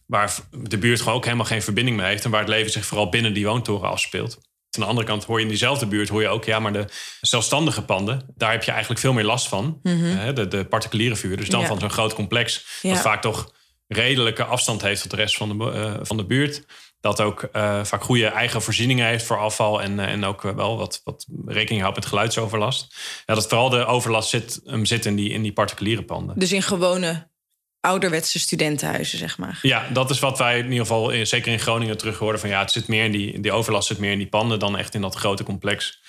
waar 0.05 0.33
de 0.51 0.77
buurt 0.77 1.01
gewoon 1.01 1.15
ook 1.17 1.23
helemaal 1.25 1.45
geen 1.45 1.61
verbinding 1.61 1.97
mee 1.97 2.05
heeft 2.05 2.25
en 2.25 2.31
waar 2.31 2.39
het 2.39 2.49
leven 2.49 2.71
zich 2.71 2.85
vooral 2.85 3.09
binnen 3.09 3.33
die 3.33 3.45
woontoren 3.45 3.89
afspeelt. 3.89 4.35
Aan 4.35 4.81
de 4.81 4.85
andere 4.85 5.07
kant 5.07 5.23
hoor 5.23 5.37
je 5.37 5.43
in 5.43 5.49
diezelfde 5.49 5.85
buurt 5.85 6.09
hoor 6.09 6.21
je 6.21 6.27
ook, 6.27 6.45
ja, 6.45 6.59
maar 6.59 6.73
de 6.73 6.85
zelfstandige 7.21 7.81
panden, 7.83 8.33
daar 8.35 8.51
heb 8.51 8.63
je 8.63 8.71
eigenlijk 8.71 8.99
veel 9.01 9.13
meer 9.13 9.23
last 9.23 9.47
van. 9.47 9.79
Mhm. 9.83 10.33
de, 10.33 10.47
de 10.47 10.65
particuliere 10.65 11.15
vuur. 11.15 11.37
Dus 11.37 11.49
dan 11.49 11.59
Ja. 11.59 11.67
van 11.67 11.79
zo'n 11.79 11.89
groot 11.89 12.13
complex, 12.13 12.65
Ja. 12.81 12.93
dat 12.93 13.01
vaak 13.01 13.21
toch 13.21 13.53
redelijke 13.87 14.43
afstand 14.43 14.81
heeft 14.81 15.01
tot 15.01 15.11
de 15.11 15.17
rest 15.17 15.37
van 15.37 15.57
de, 15.57 15.71
eh, 15.71 15.93
van 16.01 16.17
de 16.17 16.25
buurt. 16.25 16.63
Dat 17.03 17.21
ook 17.21 17.43
eh, 17.43 17.83
vaak 17.83 18.03
goede 18.03 18.25
eigen 18.25 18.61
voorzieningen 18.61 19.05
heeft 19.05 19.25
voor 19.25 19.37
afval 19.37 19.81
en, 19.81 19.99
eh, 19.99 20.11
en 20.11 20.25
ook 20.25 20.41
wel 20.41 20.77
wat, 20.77 21.01
wat 21.03 21.25
rekening 21.45 21.81
houdt 21.81 21.95
met 21.95 22.05
geluidsoverlast. 22.05 22.95
Ja, 23.25 23.33
dat 23.33 23.47
vooral 23.47 23.69
de 23.69 23.85
overlast 23.85 24.29
zit, 24.29 24.61
hem 24.63 24.85
zit 24.85 25.05
in 25.05 25.15
die, 25.15 25.29
in 25.29 25.41
die 25.41 25.53
particuliere 25.53 26.03
panden. 26.03 26.39
Dus 26.39 26.51
in 26.51 26.61
gewone 26.61 27.29
ouderwetse 27.79 28.39
studentenhuizen, 28.39 29.17
zeg 29.17 29.37
maar. 29.37 29.59
Ja, 29.61 29.89
dat 29.89 30.09
is 30.09 30.19
wat 30.19 30.37
wij 30.37 30.57
in 30.57 30.63
ieder 30.63 30.79
geval, 30.79 31.11
eh, 31.11 31.25
zeker 31.25 31.51
in 31.51 31.59
Groningen, 31.59 31.97
terug 31.97 32.17
hoorden. 32.17 32.39
Van 32.39 32.49
ja, 32.49 32.59
het 32.59 32.71
zit 32.71 32.87
meer 32.87 33.03
in 33.03 33.11
die, 33.11 33.39
die 33.39 33.51
overlast 33.51 33.87
zit 33.87 33.97
meer 33.97 34.11
in 34.11 34.17
die 34.17 34.29
panden 34.29 34.59
dan 34.59 34.77
echt 34.77 34.93
in 34.93 35.01
dat 35.01 35.15
grote 35.15 35.43
complex. 35.43 36.01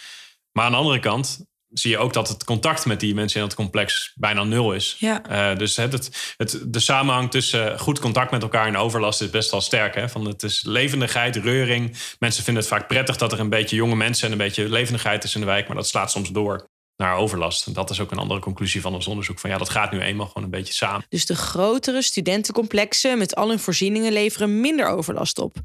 Maar 0.52 0.64
aan 0.64 0.70
de 0.70 0.76
andere 0.76 0.98
kant 0.98 1.46
zie 1.74 1.90
je 1.90 1.98
ook 1.98 2.12
dat 2.12 2.28
het 2.28 2.44
contact 2.44 2.86
met 2.86 3.00
die 3.00 3.14
mensen 3.14 3.40
in 3.40 3.46
dat 3.46 3.56
complex 3.56 4.12
bijna 4.14 4.44
nul 4.44 4.72
is. 4.72 4.96
Ja. 4.98 5.22
Eh, 5.22 5.58
dus 5.58 5.76
het, 5.76 5.92
het, 5.92 6.34
het, 6.36 6.60
de 6.66 6.80
samenhang 6.80 7.30
tussen 7.30 7.78
goed 7.78 7.98
contact 7.98 8.30
met 8.30 8.42
elkaar 8.42 8.66
en 8.66 8.76
overlast 8.76 9.20
is 9.20 9.30
best 9.30 9.50
wel 9.50 9.60
sterk. 9.60 9.94
Hè? 9.94 10.08
Van 10.08 10.26
het 10.26 10.42
is 10.42 10.62
levendigheid, 10.64 11.36
reuring. 11.36 11.96
Mensen 12.18 12.44
vinden 12.44 12.62
het 12.62 12.72
vaak 12.72 12.88
prettig 12.88 13.16
dat 13.16 13.32
er 13.32 13.40
een 13.40 13.48
beetje 13.48 13.76
jonge 13.76 13.96
mensen 13.96 14.26
en 14.26 14.32
een 14.32 14.38
beetje 14.38 14.68
levendigheid 14.68 15.24
is 15.24 15.34
in 15.34 15.40
de 15.40 15.46
wijk. 15.46 15.66
Maar 15.66 15.76
dat 15.76 15.88
slaat 15.88 16.10
soms 16.10 16.30
door 16.30 16.68
naar 16.96 17.16
overlast. 17.16 17.66
En 17.66 17.72
dat 17.72 17.90
is 17.90 18.00
ook 18.00 18.10
een 18.10 18.18
andere 18.18 18.40
conclusie 18.40 18.80
van 18.80 18.94
ons 18.94 19.06
onderzoek. 19.06 19.38
Van 19.38 19.50
ja, 19.50 19.58
dat 19.58 19.68
gaat 19.68 19.92
nu 19.92 20.00
eenmaal 20.00 20.26
gewoon 20.26 20.44
een 20.44 20.50
beetje 20.50 20.74
samen. 20.74 21.06
Dus 21.08 21.26
de 21.26 21.36
grotere 21.36 22.02
studentencomplexen 22.02 23.18
met 23.18 23.34
al 23.34 23.48
hun 23.48 23.58
voorzieningen 23.58 24.12
leveren 24.12 24.60
minder 24.60 24.86
overlast 24.86 25.38
op. 25.38 25.56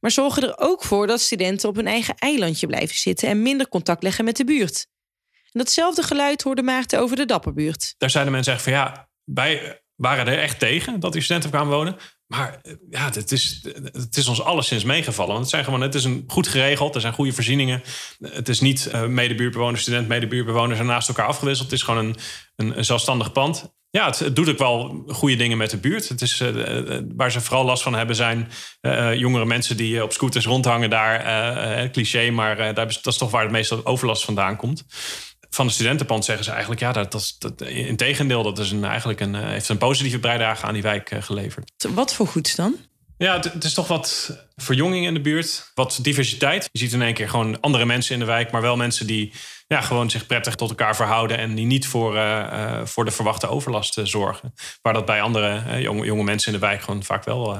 Maar 0.00 0.10
zorgen 0.10 0.42
er 0.42 0.54
ook 0.58 0.84
voor 0.84 1.06
dat 1.06 1.20
studenten 1.20 1.68
op 1.68 1.76
hun 1.76 1.86
eigen 1.86 2.14
eilandje 2.14 2.66
blijven 2.66 2.96
zitten 2.96 3.28
en 3.28 3.42
minder 3.42 3.68
contact 3.68 4.02
leggen 4.02 4.24
met 4.24 4.36
de 4.36 4.44
buurt. 4.44 4.86
En 5.52 5.60
datzelfde 5.60 6.02
geluid 6.02 6.42
hoorde 6.42 6.62
Maarten 6.62 7.00
over 7.00 7.16
de 7.16 7.26
Dapperbuurt. 7.26 7.94
Daar 7.98 8.10
zeiden 8.10 8.32
mensen 8.32 8.52
echt 8.52 8.62
van 8.62 8.72
ja, 8.72 9.08
wij 9.24 9.80
waren 9.98 10.26
er 10.26 10.38
echt 10.38 10.58
tegen 10.58 11.00
dat 11.00 11.12
die 11.12 11.22
studenten 11.22 11.50
kwamen 11.50 11.72
wonen. 11.72 11.96
Maar 12.26 12.58
eh, 12.62 12.72
ja, 12.90 13.10
het 13.12 13.32
is, 13.32 13.60
het 13.92 14.16
is 14.16 14.28
ons 14.28 14.42
alleszins 14.42 14.84
meegevallen. 14.84 15.32
Want 15.32 15.40
het, 15.40 15.50
zijn 15.50 15.64
gewoon, 15.64 15.80
het 15.80 15.94
is 15.94 16.04
een 16.04 16.24
goed 16.26 16.48
geregeld, 16.48 16.94
er 16.94 17.00
zijn 17.00 17.12
goede 17.12 17.32
voorzieningen. 17.32 17.82
Het 18.18 18.48
is 18.48 18.60
niet 18.60 18.90
uh, 18.92 19.06
medebuurtbewoner, 19.06 19.78
student, 19.78 20.08
medebuurtbewoners 20.08 20.78
en 20.78 20.86
naast 20.86 21.08
elkaar 21.08 21.26
afgewisseld. 21.26 21.70
Het 21.70 21.78
is 21.78 21.84
gewoon 21.84 22.04
een, 22.04 22.16
een, 22.76 22.84
zelfstandig 22.84 23.32
pand. 23.32 23.76
Ja, 23.90 24.06
het, 24.06 24.36
doet 24.36 24.48
ook 24.48 24.58
wel 24.58 25.04
goede 25.08 25.36
dingen 25.36 25.58
met 25.58 25.70
de 25.70 25.76
buurt. 25.76 26.08
Het 26.08 26.22
is, 26.22 26.40
uh, 26.40 27.00
waar 27.16 27.30
ze 27.30 27.40
vooral 27.40 27.64
last 27.64 27.82
van 27.82 27.94
hebben 27.94 28.16
zijn 28.16 28.50
jongere 29.18 29.44
mensen 29.44 29.76
die 29.76 30.02
op 30.02 30.12
scooters 30.12 30.46
rondhangen 30.46 30.90
daar. 30.90 31.90
cliché, 31.90 32.30
maar 32.30 32.56
daar, 32.56 32.74
dat 32.74 33.06
is 33.06 33.16
toch 33.18 33.30
waar 33.30 33.42
het 33.42 33.50
meeste 33.50 33.86
overlast 33.86 34.24
vandaan 34.24 34.56
komt 34.56 34.84
van 35.50 35.66
de 35.66 35.72
studentenpand 35.72 36.24
zeggen 36.24 36.44
ze 36.44 36.50
eigenlijk... 36.50 36.80
ja, 36.80 36.92
dat, 36.92 37.12
dat, 37.12 37.36
dat, 37.38 37.60
in 37.60 37.96
tegendeel, 37.96 38.42
dat 38.42 38.58
is 38.58 38.70
een, 38.70 38.84
eigenlijk 38.84 39.20
een, 39.20 39.34
heeft 39.34 39.68
een 39.68 39.78
positieve 39.78 40.18
bijdrage 40.18 40.66
aan 40.66 40.72
die 40.72 40.82
wijk 40.82 41.10
uh, 41.10 41.22
geleverd. 41.22 41.72
Wat 41.88 42.14
voor 42.14 42.26
goeds 42.26 42.54
dan? 42.54 42.76
Ja, 43.18 43.36
het, 43.36 43.52
het, 43.52 43.64
is 43.64 43.74
toch 43.74 43.88
wat 43.88 44.38
verjonging 44.56 45.06
in 45.06 45.14
de 45.14 45.20
buurt. 45.20 45.70
Wat 45.74 45.98
diversiteit. 46.02 46.68
Je 46.72 46.78
ziet 46.78 46.92
in 46.92 47.02
één 47.02 47.14
keer 47.14 47.28
gewoon 47.28 47.60
andere 47.60 47.84
mensen 47.84 48.14
in 48.14 48.20
de 48.20 48.26
wijk... 48.26 48.50
maar 48.50 48.60
wel 48.60 48.76
mensen 48.76 49.06
die 49.06 49.32
ja, 49.66 49.80
gewoon 49.80 50.10
zich 50.10 50.26
prettig 50.26 50.54
tot 50.54 50.68
elkaar 50.68 50.96
verhouden... 50.96 51.38
en 51.38 51.54
die 51.54 51.66
niet 51.66 51.86
voor, 51.86 52.14
uh, 52.14 52.20
uh, 52.22 52.84
voor 52.84 53.04
de 53.04 53.10
verwachte 53.10 53.48
overlast 53.48 54.00
zorgen. 54.02 54.54
Waar 54.82 54.92
dat 54.92 55.04
bij 55.04 55.20
andere 55.20 55.80
jonge, 55.80 56.04
jonge 56.04 56.24
mensen 56.24 56.52
in 56.52 56.60
de 56.60 56.66
wijk... 56.66 56.82
gewoon 56.82 57.02
vaak 57.02 57.24
wel 57.24 57.58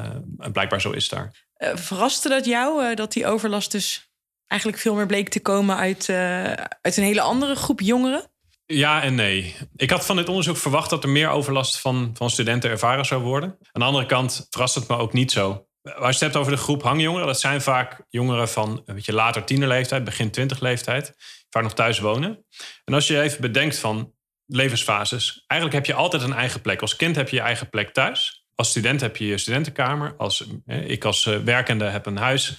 blijkbaar 0.52 0.80
zo 0.80 0.90
is 0.90 1.09
daar. 1.09 1.33
verraste 1.75 2.28
dat 2.28 2.45
jou, 2.45 2.95
dat 2.95 3.12
die 3.12 3.26
overlast 3.26 3.71
dus 3.71 4.08
eigenlijk 4.49 4.81
veel 4.81 4.95
meer 4.95 5.07
bleek 5.07 5.28
te 5.28 5.40
komen 5.40 5.76
uit, 5.76 6.09
uh, 6.09 6.52
uit 6.52 6.97
een 6.97 7.02
hele 7.02 7.21
andere 7.21 7.55
groep 7.55 7.81
jongeren? 7.81 8.31
Ja 8.67 9.02
en 9.02 9.14
nee. 9.14 9.55
Ik 9.76 9.90
had 9.90 10.07
van 10.07 10.17
dit 10.17 10.28
onderzoek 10.28 10.57
verwacht 10.57 10.90
dat 10.90 11.02
er 11.02 11.09
meer 11.09 11.28
overlast 11.28 11.78
van, 11.81 12.11
van 12.14 12.31
studenten 12.31 12.71
ervaren 12.71 13.05
zou 13.05 13.23
worden. 13.23 13.49
Aan 13.49 13.81
de 13.81 13.87
andere 13.87 14.07
kant 14.07 14.47
verrast 14.50 14.75
het 14.75 14.88
me 14.88 14.97
ook 14.97 15.12
niet 15.12 15.33
zo. 15.33 15.67
Als 15.83 15.97
je 15.97 16.07
het 16.07 16.21
hebt 16.21 16.37
over 16.37 16.52
de 16.52 16.59
groep 16.59 16.83
hangjongeren, 16.83 17.26
dat 17.26 17.40
zijn 17.40 17.62
vaak 17.62 18.05
jongeren 18.09 18.49
van 18.49 18.83
een 18.85 18.95
beetje 18.95 19.12
later 19.12 19.45
tienerleeftijd, 19.45 20.05
begin 20.05 20.31
twintig 20.31 20.61
leeftijd, 20.61 21.14
vaak 21.50 21.62
nog 21.62 21.75
thuis 21.75 21.99
wonen. 21.99 22.45
En 22.85 22.95
als 22.95 23.07
je 23.07 23.21
even 23.21 23.40
bedenkt 23.40 23.78
van 23.78 24.12
levensfases, 24.47 25.45
eigenlijk 25.47 25.87
heb 25.87 25.87
je 25.87 26.02
altijd 26.02 26.23
een 26.23 26.33
eigen 26.33 26.61
plek. 26.61 26.81
Als 26.81 26.97
kind 26.97 27.17
heb 27.17 27.28
je 27.28 27.37
je 27.37 27.43
eigen 27.43 27.69
plek 27.69 27.93
thuis. 27.93 28.47
Als 28.55 28.71
student 28.71 29.00
heb 29.00 29.17
je 29.17 29.26
je 29.26 29.38
studentenkamer. 29.38 30.14
Als, 30.17 30.47
ik 30.67 31.05
als 31.05 31.26
eh, 31.26 31.37
werkende 31.37 31.85
heb 31.85 32.07
een 32.07 32.17
huis. 32.17 32.59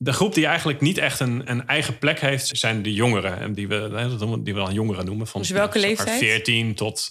De 0.00 0.12
groep 0.12 0.34
die 0.34 0.46
eigenlijk 0.46 0.80
niet 0.80 0.98
echt 0.98 1.20
een, 1.20 1.50
een 1.50 1.66
eigen 1.66 1.98
plek 1.98 2.20
heeft, 2.20 2.50
zijn 2.52 2.82
de 2.82 2.92
jongeren. 2.92 3.52
Die 3.52 3.68
we, 3.68 4.40
die 4.42 4.54
we 4.54 4.60
dan 4.60 4.72
jongeren 4.72 5.04
noemen. 5.04 5.26
Van 5.26 5.40
dus 5.40 5.50
welke 5.50 5.78
leeftijd? 5.78 6.18
14 6.18 6.74
tot 6.74 7.10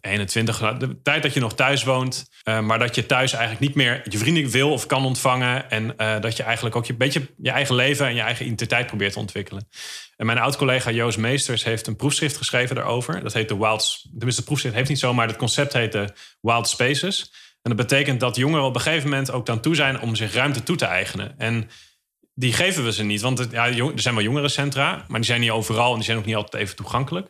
21. 0.00 0.58
De 0.78 1.02
tijd 1.02 1.22
dat 1.22 1.34
je 1.34 1.40
nog 1.40 1.54
thuis 1.54 1.84
woont, 1.84 2.28
uh, 2.44 2.60
maar 2.60 2.78
dat 2.78 2.94
je 2.94 3.06
thuis 3.06 3.32
eigenlijk 3.32 3.60
niet 3.60 3.74
meer 3.74 4.02
je 4.08 4.18
vrienden 4.18 4.48
wil 4.48 4.72
of 4.72 4.86
kan 4.86 5.04
ontvangen. 5.04 5.70
En 5.70 5.94
uh, 5.98 6.20
dat 6.20 6.36
je 6.36 6.42
eigenlijk 6.42 6.76
ook 6.76 6.86
je 6.86 6.94
beetje 6.94 7.32
je 7.36 7.50
eigen 7.50 7.74
leven 7.74 8.06
en 8.06 8.14
je 8.14 8.20
eigen 8.20 8.44
identiteit 8.44 8.86
probeert 8.86 9.12
te 9.12 9.18
ontwikkelen. 9.18 9.68
En 10.16 10.26
mijn 10.26 10.38
oud-collega 10.38 10.90
Joost 10.90 11.18
Meesters 11.18 11.64
heeft 11.64 11.86
een 11.86 11.96
proefschrift 11.96 12.36
geschreven 12.36 12.76
daarover. 12.76 13.22
Dat 13.22 13.32
heet 13.32 13.48
de 13.48 13.56
Wild. 13.56 14.06
Tenminste, 14.10 14.40
de 14.40 14.46
proefschrift 14.46 14.74
heeft 14.74 14.88
niet 14.88 14.98
zo, 14.98 15.14
maar 15.14 15.26
het 15.26 15.36
concept 15.36 15.72
heet 15.72 15.92
de 15.92 16.08
Wild 16.40 16.68
Spaces. 16.68 17.32
En 17.62 17.76
dat 17.76 17.88
betekent 17.88 18.20
dat 18.20 18.36
jongeren 18.36 18.64
op 18.64 18.74
een 18.74 18.80
gegeven 18.80 19.08
moment 19.08 19.30
ook 19.30 19.46
dan 19.46 19.60
toe 19.60 19.74
zijn 19.74 20.00
om 20.00 20.14
zich 20.14 20.34
ruimte 20.34 20.62
toe 20.62 20.76
te 20.76 20.84
eigenen. 20.84 21.34
En 21.38 21.70
die 22.34 22.52
geven 22.52 22.84
we 22.84 22.92
ze 22.92 23.04
niet. 23.04 23.20
Want 23.20 23.46
ja, 23.50 23.66
er 23.66 23.92
zijn 23.94 24.14
wel 24.14 24.24
jongerencentra, 24.24 25.04
maar 25.08 25.20
die 25.20 25.28
zijn 25.28 25.40
niet 25.40 25.50
overal 25.50 25.90
en 25.90 25.96
die 25.96 26.04
zijn 26.04 26.18
ook 26.18 26.24
niet 26.24 26.36
altijd 26.36 26.62
even 26.62 26.76
toegankelijk. 26.76 27.28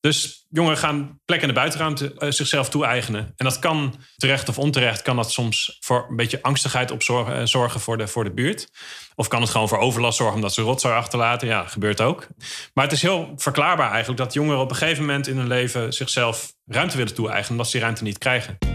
Dus 0.00 0.46
jongeren 0.48 0.78
gaan 0.78 1.20
plekken 1.24 1.48
in 1.48 1.54
de 1.54 1.60
buitenruimte 1.60 2.14
uh, 2.18 2.30
zichzelf 2.30 2.68
toe-eigenen. 2.68 3.32
En 3.36 3.44
dat 3.44 3.58
kan, 3.58 4.00
terecht 4.16 4.48
of 4.48 4.58
onterecht, 4.58 5.02
kan 5.02 5.16
dat 5.16 5.32
soms 5.32 5.76
voor 5.80 6.06
een 6.08 6.16
beetje 6.16 6.42
angstigheid 6.42 6.90
op 6.90 7.02
zorgen, 7.02 7.40
uh, 7.40 7.46
zorgen 7.46 7.80
voor, 7.80 7.96
de, 7.98 8.06
voor 8.06 8.24
de 8.24 8.32
buurt. 8.32 8.68
Of 9.14 9.28
kan 9.28 9.40
het 9.40 9.50
gewoon 9.50 9.68
voor 9.68 9.78
overlast 9.78 10.16
zorgen 10.16 10.36
omdat 10.36 10.54
ze 10.54 10.62
rotzooi 10.62 10.94
achterlaten. 10.94 11.48
Ja, 11.48 11.64
gebeurt 11.64 12.00
ook. 12.00 12.26
Maar 12.74 12.84
het 12.84 12.92
is 12.92 13.02
heel 13.02 13.32
verklaarbaar 13.36 13.90
eigenlijk 13.90 14.18
dat 14.18 14.32
jongeren 14.32 14.60
op 14.60 14.70
een 14.70 14.76
gegeven 14.76 15.04
moment 15.04 15.26
in 15.26 15.36
hun 15.36 15.48
leven 15.48 15.92
zichzelf 15.92 16.52
ruimte 16.66 16.96
willen 16.96 17.14
toe-eigenen, 17.14 17.50
omdat 17.50 17.66
ze 17.66 17.72
die 17.72 17.80
ruimte 17.80 18.02
niet 18.02 18.18
krijgen. 18.18 18.67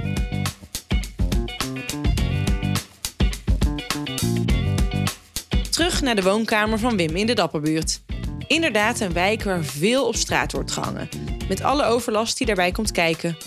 Naar 6.04 6.16
de 6.16 6.24
woonkamer 6.24 6.80
van 6.80 6.98
Wim 6.98 7.16
in 7.16 7.26
de 7.26 7.34
Dapperbuurt. 7.34 8.02
Inderdaad 8.48 9.00
een 9.00 9.14
wijk 9.14 9.44
waar 9.44 9.64
veel 9.64 10.08
op 10.08 10.16
straat 10.16 10.52
wordt 10.52 10.72
gehangen. 10.72 11.10
Met 11.48 11.62
alle 11.62 11.84
overlast 11.84 12.38
die 12.38 12.48
daarbij 12.48 12.72
komt 12.72 12.92
kijken. 12.92 13.38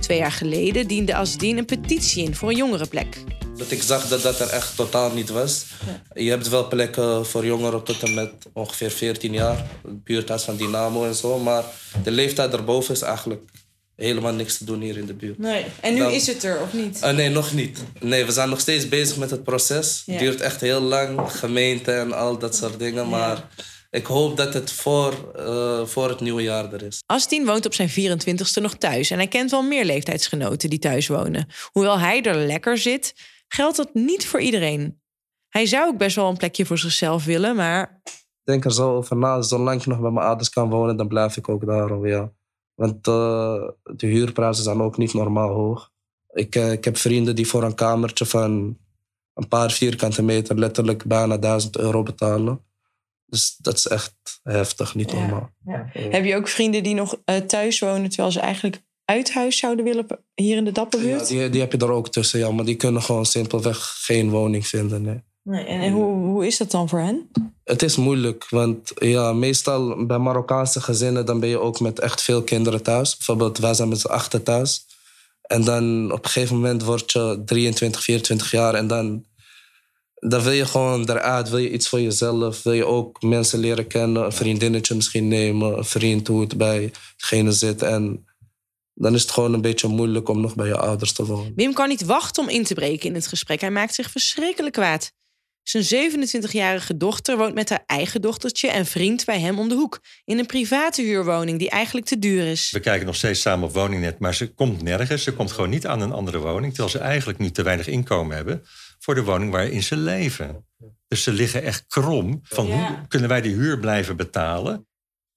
Twee 0.00 0.18
jaar 0.18 0.32
geleden 0.32 0.86
diende 0.86 1.14
Asdien 1.14 1.58
een 1.58 1.64
petitie 1.64 2.24
in 2.24 2.34
voor 2.34 2.48
een 2.48 2.56
jongerenplek. 2.56 3.24
Dat 3.56 3.70
ik 3.70 3.82
zag 3.82 4.08
dat 4.08 4.22
dat 4.22 4.40
er 4.40 4.48
echt 4.48 4.76
totaal 4.76 5.12
niet 5.12 5.28
was. 5.28 5.66
Ja. 5.86 6.22
Je 6.22 6.30
hebt 6.30 6.48
wel 6.48 6.68
plekken 6.68 7.26
voor 7.26 7.46
jongeren 7.46 7.82
tot 7.82 8.02
en 8.02 8.14
met 8.14 8.32
ongeveer 8.52 8.90
14 8.90 9.32
jaar. 9.32 9.66
Buurthuis 9.82 10.42
van 10.42 10.56
Dynamo 10.56 11.04
en 11.04 11.14
zo. 11.14 11.38
Maar 11.38 11.64
de 12.02 12.10
leeftijd 12.10 12.52
erboven 12.52 12.94
is 12.94 13.02
eigenlijk 13.02 13.42
helemaal 14.06 14.32
niks 14.32 14.58
te 14.58 14.64
doen 14.64 14.80
hier 14.80 14.96
in 14.96 15.06
de 15.06 15.14
buurt. 15.14 15.38
Nee. 15.38 15.64
En 15.80 15.94
nu 15.94 16.00
Dan, 16.00 16.12
is 16.12 16.26
het 16.26 16.42
er, 16.42 16.60
of 16.60 16.72
niet? 16.72 17.00
Uh, 17.04 17.10
nee, 17.10 17.28
nog 17.28 17.52
niet. 17.52 17.84
Nee, 18.00 18.24
we 18.24 18.32
zijn 18.32 18.48
nog 18.48 18.60
steeds 18.60 18.88
bezig 18.88 19.16
met 19.16 19.30
het 19.30 19.42
proces. 19.42 20.02
Het 20.06 20.14
ja. 20.14 20.20
duurt 20.20 20.40
echt 20.40 20.60
heel 20.60 20.80
lang, 20.80 21.32
gemeente 21.32 21.92
en 21.92 22.12
al 22.12 22.38
dat 22.38 22.56
soort 22.56 22.78
dingen. 22.78 23.08
Maar 23.08 23.48
ik 23.90 24.06
hoop 24.06 24.36
dat 24.36 24.54
het 24.54 24.72
voor, 24.72 25.32
uh, 25.38 25.84
voor 25.86 26.08
het 26.08 26.20
nieuwe 26.20 26.42
jaar 26.42 26.72
er 26.72 26.82
is. 26.82 27.02
Astien 27.06 27.46
woont 27.46 27.66
op 27.66 27.74
zijn 27.74 27.90
24ste 27.90 28.62
nog 28.62 28.74
thuis. 28.74 29.10
En 29.10 29.16
hij 29.16 29.28
kent 29.28 29.50
wel 29.50 29.62
meer 29.62 29.84
leeftijdsgenoten 29.84 30.70
die 30.70 30.78
thuis 30.78 31.06
wonen. 31.06 31.46
Hoewel 31.72 31.98
hij 31.98 32.22
er 32.22 32.36
lekker 32.36 32.78
zit, 32.78 33.14
geldt 33.48 33.76
dat 33.76 33.94
niet 33.94 34.26
voor 34.26 34.40
iedereen. 34.40 35.00
Hij 35.48 35.66
zou 35.66 35.86
ook 35.86 35.98
best 35.98 36.16
wel 36.16 36.28
een 36.28 36.36
plekje 36.36 36.66
voor 36.66 36.78
zichzelf 36.78 37.24
willen, 37.24 37.56
maar... 37.56 38.00
Ik 38.04 38.54
denk 38.54 38.64
er 38.64 38.72
zo 38.72 38.96
over 38.96 39.16
na. 39.16 39.42
Zolang 39.42 39.80
ik 39.80 39.86
nog 39.86 40.00
bij 40.00 40.10
mijn 40.10 40.26
ouders 40.26 40.50
kan 40.50 40.68
wonen, 40.68 40.96
dan 40.96 41.08
blijf 41.08 41.36
ik 41.36 41.48
ook 41.48 41.66
daar. 41.66 42.08
Ja. 42.08 42.32
Want 42.78 43.06
uh, 43.06 43.68
de 43.82 44.06
huurprijzen 44.06 44.64
zijn 44.64 44.80
ook 44.80 44.96
niet 44.96 45.14
normaal 45.14 45.50
hoog. 45.50 45.90
Ik, 46.32 46.56
uh, 46.56 46.72
ik 46.72 46.84
heb 46.84 46.96
vrienden 46.96 47.34
die 47.34 47.46
voor 47.46 47.62
een 47.62 47.74
kamertje 47.74 48.26
van 48.26 48.78
een 49.34 49.48
paar 49.48 49.70
vierkante 49.70 50.22
meter 50.22 50.58
letterlijk 50.58 51.04
bijna 51.04 51.36
1000 51.36 51.78
euro 51.78 52.02
betalen. 52.02 52.64
Dus 53.26 53.56
dat 53.56 53.74
is 53.74 53.86
echt 53.86 54.14
heftig, 54.42 54.94
niet 54.94 55.12
normaal. 55.12 55.50
Ja. 55.64 55.90
Heb 55.92 56.24
je 56.24 56.36
ook 56.36 56.48
vrienden 56.48 56.82
die 56.82 56.94
nog 56.94 57.16
uh, 57.24 57.36
thuis 57.36 57.78
wonen 57.78 58.08
terwijl 58.08 58.32
ze 58.32 58.40
eigenlijk 58.40 58.82
uit 59.04 59.32
huis 59.32 59.58
zouden 59.58 59.84
willen 59.84 60.06
hier 60.34 60.56
in 60.56 60.64
de 60.64 60.72
Dapperbuurt? 60.72 61.28
Ja, 61.28 61.38
die, 61.38 61.48
die 61.48 61.60
heb 61.60 61.72
je 61.72 61.78
er 61.78 61.90
ook 61.90 62.08
tussen, 62.08 62.38
ja. 62.38 62.50
Maar 62.50 62.64
die 62.64 62.76
kunnen 62.76 63.02
gewoon 63.02 63.26
simpelweg 63.26 63.78
geen 64.04 64.30
woning 64.30 64.66
vinden. 64.66 65.02
Nee. 65.02 65.22
Nee 65.48 65.64
en 65.64 65.80
en 65.80 65.92
hoe, 65.92 66.14
hoe 66.14 66.46
is 66.46 66.56
dat 66.56 66.70
dan 66.70 66.88
voor 66.88 66.98
hen? 66.98 67.30
Het 67.64 67.82
is 67.82 67.96
moeilijk, 67.96 68.48
want 68.48 68.92
ja, 68.94 69.32
meestal 69.32 70.06
bij 70.06 70.18
Marokkaanse 70.18 70.80
gezinnen 70.80 71.26
dan 71.26 71.40
ben 71.40 71.48
je 71.48 71.60
ook 71.60 71.80
met 71.80 71.98
echt 71.98 72.22
veel 72.22 72.42
kinderen 72.42 72.82
thuis. 72.82 73.16
Bijvoorbeeld, 73.16 73.58
wij 73.58 73.74
zijn 73.74 73.88
met 73.88 74.00
z'n 74.00 74.06
achter 74.06 74.42
thuis. 74.42 74.86
En 75.42 75.64
dan 75.64 76.12
op 76.12 76.24
een 76.24 76.30
gegeven 76.30 76.56
moment 76.56 76.82
word 76.82 77.12
je 77.12 77.42
23, 77.44 78.02
24 78.02 78.50
jaar 78.50 78.74
en 78.74 78.86
dan 78.86 79.26
dan 80.20 80.42
wil 80.42 80.52
je 80.52 80.66
gewoon 80.66 81.10
eruit, 81.10 81.48
wil 81.48 81.58
je 81.58 81.72
iets 81.72 81.88
voor 81.88 82.00
jezelf, 82.00 82.62
wil 82.62 82.72
je 82.72 82.86
ook 82.86 83.22
mensen 83.22 83.58
leren 83.58 83.86
kennen, 83.86 84.24
een 84.24 84.32
vriendinnetje 84.32 84.94
misschien 84.94 85.28
nemen, 85.28 85.78
een 85.78 85.84
vriend 85.84 86.26
hoe 86.26 86.40
het 86.40 86.56
bij 86.56 86.92
degene 87.16 87.52
zit. 87.52 87.82
En 87.82 88.26
dan 88.94 89.14
is 89.14 89.22
het 89.22 89.30
gewoon 89.30 89.52
een 89.52 89.60
beetje 89.60 89.88
moeilijk 89.88 90.28
om 90.28 90.40
nog 90.40 90.54
bij 90.54 90.66
je 90.66 90.76
ouders 90.76 91.12
te 91.12 91.24
wonen. 91.24 91.52
Wim 91.56 91.72
kan 91.72 91.88
niet 91.88 92.04
wachten 92.04 92.42
om 92.42 92.48
in 92.48 92.64
te 92.64 92.74
breken 92.74 93.08
in 93.08 93.14
het 93.14 93.26
gesprek. 93.26 93.60
Hij 93.60 93.70
maakt 93.70 93.94
zich 93.94 94.10
verschrikkelijk 94.10 94.74
kwaad. 94.74 95.12
Zijn 95.68 95.84
27-jarige 95.84 96.96
dochter 96.96 97.36
woont 97.36 97.54
met 97.54 97.68
haar 97.68 97.82
eigen 97.86 98.20
dochtertje 98.20 98.70
en 98.70 98.86
vriend 98.86 99.24
bij 99.24 99.40
hem 99.40 99.58
om 99.58 99.68
de 99.68 99.74
hoek. 99.74 100.00
In 100.24 100.38
een 100.38 100.46
private 100.46 101.02
huurwoning 101.02 101.58
die 101.58 101.70
eigenlijk 101.70 102.06
te 102.06 102.18
duur 102.18 102.46
is. 102.46 102.70
We 102.70 102.80
kijken 102.80 103.06
nog 103.06 103.16
steeds 103.16 103.40
samen 103.40 103.68
op 103.68 103.74
woningnet, 103.74 104.18
maar 104.18 104.34
ze 104.34 104.54
komt 104.54 104.82
nergens. 104.82 105.22
Ze 105.22 105.32
komt 105.32 105.52
gewoon 105.52 105.70
niet 105.70 105.86
aan 105.86 106.00
een 106.00 106.12
andere 106.12 106.38
woning, 106.38 106.74
terwijl 106.74 106.96
ze 106.96 106.98
eigenlijk 106.98 107.38
nu 107.38 107.50
te 107.50 107.62
weinig 107.62 107.86
inkomen 107.86 108.36
hebben 108.36 108.62
voor 108.98 109.14
de 109.14 109.22
woning 109.22 109.50
waarin 109.50 109.82
ze 109.82 109.96
leven. 109.96 110.66
Dus 111.08 111.22
ze 111.22 111.32
liggen 111.32 111.62
echt 111.62 111.86
krom 111.86 112.40
van 112.42 112.66
ja. 112.66 112.74
hoe 112.74 113.06
kunnen 113.08 113.28
wij 113.28 113.40
die 113.40 113.54
huur 113.54 113.78
blijven 113.78 114.16
betalen. 114.16 114.87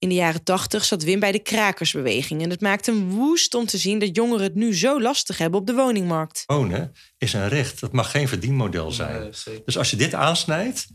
In 0.02 0.08
de 0.08 0.14
jaren 0.14 0.42
tachtig 0.42 0.84
zat 0.84 1.02
Wim 1.02 1.20
bij 1.20 1.32
de 1.32 1.42
krakersbeweging. 1.42 2.42
En 2.42 2.50
het 2.50 2.60
maakt 2.60 2.86
hem 2.86 3.10
woest 3.10 3.54
om 3.54 3.66
te 3.66 3.78
zien 3.78 3.98
dat 3.98 4.16
jongeren 4.16 4.44
het 4.44 4.54
nu 4.54 4.76
zo 4.76 5.00
lastig 5.00 5.38
hebben 5.38 5.60
op 5.60 5.66
de 5.66 5.74
woningmarkt. 5.74 6.42
Wonen 6.46 6.92
is 7.18 7.32
een 7.32 7.48
recht. 7.48 7.80
Dat 7.80 7.92
mag 7.92 8.10
geen 8.10 8.28
verdienmodel 8.28 8.90
zijn. 8.90 9.20
Nee, 9.20 9.62
dus 9.64 9.78
als 9.78 9.90
je 9.90 9.96
dit 9.96 10.14
aansnijdt, 10.14 10.86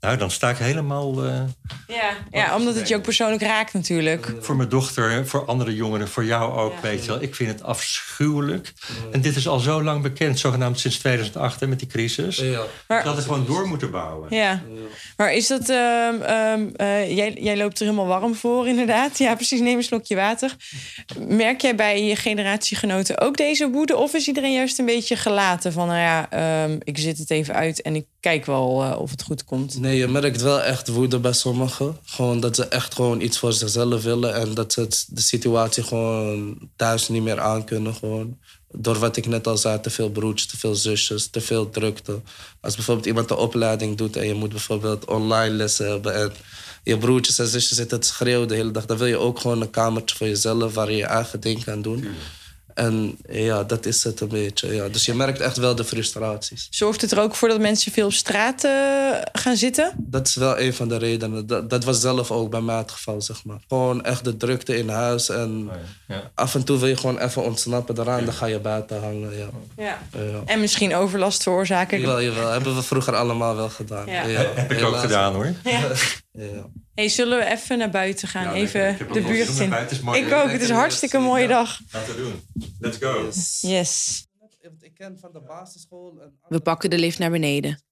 nou, 0.00 0.16
dan 0.16 0.30
sta 0.30 0.50
ik 0.50 0.56
helemaal. 0.56 1.24
Uh, 1.24 1.42
ja, 1.86 2.16
ja, 2.30 2.56
omdat 2.56 2.74
het 2.74 2.88
je 2.88 2.96
ook 2.96 3.02
persoonlijk 3.02 3.42
raakt, 3.42 3.72
natuurlijk. 3.72 4.34
Voor 4.40 4.56
mijn 4.56 4.68
dochter, 4.68 5.26
voor 5.26 5.44
andere 5.44 5.74
jongeren, 5.74 6.08
voor 6.08 6.24
jou 6.24 6.52
ook, 6.52 6.72
ja. 6.72 6.80
weet 6.80 7.04
je 7.04 7.10
wel. 7.10 7.22
Ik 7.22 7.34
vind 7.34 7.50
het 7.50 7.62
afschuwelijk. 7.62 8.72
En 9.12 9.20
dit 9.20 9.36
is 9.36 9.48
al 9.48 9.58
zo 9.58 9.82
lang 9.82 10.02
bekend, 10.02 10.38
zogenaamd 10.38 10.80
sinds 10.80 10.98
2008 10.98 11.66
met 11.66 11.78
die 11.78 11.88
crisis. 11.88 12.36
Ja. 12.36 12.62
Maar, 12.88 13.04
dat 13.04 13.16
we 13.16 13.22
gewoon 13.22 13.46
door 13.46 13.68
moeten 13.68 13.90
bouwen. 13.90 14.34
Ja. 14.34 14.62
Maar 15.20 15.34
is 15.34 15.46
dat. 15.46 15.68
Uh, 15.68 15.76
uh, 15.76 17.16
jij, 17.16 17.36
jij 17.40 17.56
loopt 17.56 17.78
er 17.78 17.84
helemaal 17.84 18.06
warm 18.06 18.34
voor, 18.34 18.68
inderdaad. 18.68 19.18
Ja, 19.18 19.34
precies. 19.34 19.60
Neem 19.60 19.76
een 19.76 19.82
slokje 19.82 20.16
water. 20.16 20.56
Merk 21.28 21.60
jij 21.60 21.74
bij 21.74 22.04
je 22.04 22.16
generatiegenoten 22.16 23.20
ook 23.20 23.36
deze 23.36 23.70
woede? 23.70 23.96
Of 23.96 24.14
is 24.14 24.26
iedereen 24.26 24.52
juist 24.52 24.78
een 24.78 24.84
beetje 24.84 25.16
gelaten 25.16 25.72
van, 25.72 25.86
nou 25.86 25.98
ja, 25.98 26.30
ehm, 26.30 26.78
ik 26.82 26.98
zit 26.98 27.18
het 27.18 27.30
even 27.30 27.54
uit 27.54 27.82
en 27.82 27.94
ik 27.94 28.06
kijk 28.20 28.46
wel 28.46 28.84
uh, 28.84 29.00
of 29.00 29.10
het 29.10 29.22
goed 29.22 29.44
komt? 29.44 29.80
Nee, 29.80 29.96
je 29.96 30.08
merkt 30.08 30.42
wel 30.42 30.62
echt 30.62 30.88
woede 30.88 31.18
bij 31.18 31.32
sommigen. 31.32 31.96
Gewoon 32.04 32.40
dat 32.40 32.56
ze 32.56 32.68
echt 32.68 32.94
gewoon 32.94 33.20
iets 33.20 33.38
voor 33.38 33.52
zichzelf 33.52 34.02
willen. 34.02 34.34
En 34.34 34.54
dat 34.54 34.72
ze 34.72 34.80
het, 34.80 35.06
de 35.08 35.20
situatie 35.20 35.82
gewoon 35.82 36.58
thuis 36.76 37.08
niet 37.08 37.22
meer 37.22 37.40
aankunnen. 37.40 37.94
Gewoon. 37.94 38.38
Door 38.72 38.98
wat 38.98 39.16
ik 39.16 39.26
net 39.26 39.46
al 39.46 39.56
zei, 39.56 39.80
te 39.80 39.90
veel 39.90 40.10
broertjes, 40.10 40.50
te 40.50 40.58
veel 40.58 40.74
zusjes, 40.74 41.26
te 41.26 41.40
veel 41.40 41.70
drukte. 41.70 42.20
Als 42.60 42.74
bijvoorbeeld 42.74 43.06
iemand 43.06 43.30
een 43.30 43.36
opleiding 43.36 43.96
doet 43.96 44.16
en 44.16 44.26
je 44.26 44.34
moet 44.34 44.50
bijvoorbeeld 44.50 45.04
online 45.04 45.54
lessen 45.54 45.86
hebben... 45.86 46.14
en 46.14 46.32
je 46.84 46.98
broertjes 46.98 47.38
en 47.38 47.46
zusjes 47.46 47.76
zitten 47.76 48.00
te 48.00 48.06
schreeuwen 48.06 48.48
de 48.48 48.54
hele 48.54 48.70
dag... 48.70 48.86
dan 48.86 48.96
wil 48.96 49.06
je 49.06 49.18
ook 49.18 49.38
gewoon 49.38 49.60
een 49.60 49.70
kamertje 49.70 50.16
voor 50.16 50.26
jezelf 50.26 50.74
waar 50.74 50.90
je 50.90 50.96
je 50.96 51.06
eigen 51.06 51.40
ding 51.40 51.64
kan 51.64 51.82
doen... 51.82 52.06
En 52.74 53.18
ja, 53.28 53.64
dat 53.64 53.86
is 53.86 54.04
het 54.04 54.20
een 54.20 54.28
beetje. 54.28 54.74
Ja. 54.74 54.88
Dus 54.88 55.04
je 55.04 55.14
merkt 55.14 55.40
echt 55.40 55.56
wel 55.56 55.74
de 55.74 55.84
frustraties. 55.84 56.66
Zorgt 56.70 57.00
het 57.00 57.10
er 57.10 57.20
ook 57.20 57.34
voor 57.34 57.48
dat 57.48 57.60
mensen 57.60 57.92
veel 57.92 58.06
op 58.06 58.12
straat 58.12 58.64
uh, 58.64 58.70
gaan 59.32 59.56
zitten? 59.56 59.92
Dat 59.96 60.26
is 60.26 60.34
wel 60.34 60.58
een 60.58 60.74
van 60.74 60.88
de 60.88 60.96
redenen. 60.96 61.46
Dat, 61.46 61.70
dat, 61.70 61.84
was 61.84 62.00
zelf 62.00 62.30
ook 62.30 62.50
bij 62.50 62.60
mij 62.60 62.76
het 62.76 62.90
geval, 62.90 63.22
zeg 63.22 63.44
maar. 63.44 63.58
Gewoon 63.68 64.04
echt 64.04 64.24
de 64.24 64.36
drukte 64.36 64.76
in 64.76 64.88
huis. 64.88 65.28
En 65.28 65.68
oh 65.70 65.76
ja. 66.08 66.14
Ja. 66.14 66.30
af 66.34 66.54
en 66.54 66.64
toe 66.64 66.78
wil 66.78 66.88
je 66.88 66.96
gewoon 66.96 67.18
even 67.18 67.44
ontsnappen 67.44 67.98
eraan. 68.00 68.24
Dan 68.24 68.34
ga 68.34 68.46
je 68.46 68.58
buiten 68.58 69.00
hangen, 69.00 69.36
ja. 69.38 69.48
ja. 69.76 69.98
En 70.44 70.60
misschien 70.60 70.94
overlast 70.94 71.42
veroorzaken. 71.42 72.00
Jawel, 72.00 72.22
jawel. 72.22 72.48
Hebben 72.48 72.74
we 72.74 72.82
vroeger 72.82 73.16
allemaal 73.16 73.56
wel 73.56 73.68
gedaan. 73.68 74.06
Ja. 74.06 74.22
Heb 74.54 74.72
ik 74.72 74.84
ook 74.84 74.96
gedaan, 74.96 75.34
hoor. 75.34 75.52
Ja. 76.32 76.70
Hey, 76.94 77.08
zullen 77.08 77.38
we 77.38 77.44
even 77.44 77.78
naar 77.78 77.90
buiten 77.90 78.28
gaan? 78.28 78.44
Ja, 78.44 78.52
even 78.54 78.98
de 79.12 79.22
buurt 79.22 79.58
in. 79.58 79.72
Ik 80.14 80.32
ook. 80.32 80.50
Het 80.50 80.62
is 80.62 80.68
een 80.68 80.74
hartstikke 80.74 81.18
mooie 81.18 81.42
Ja. 81.42 81.48
dag. 81.48 81.80
Laten 81.92 82.14
we 82.16 82.20
doen. 82.22 82.42
Let's 82.78 82.96
go. 82.98 83.30
Yes. 83.68 84.24
We 86.48 86.60
pakken 86.62 86.90
de 86.90 86.98
lift 86.98 87.18
naar 87.18 87.30
beneden. 87.30 87.82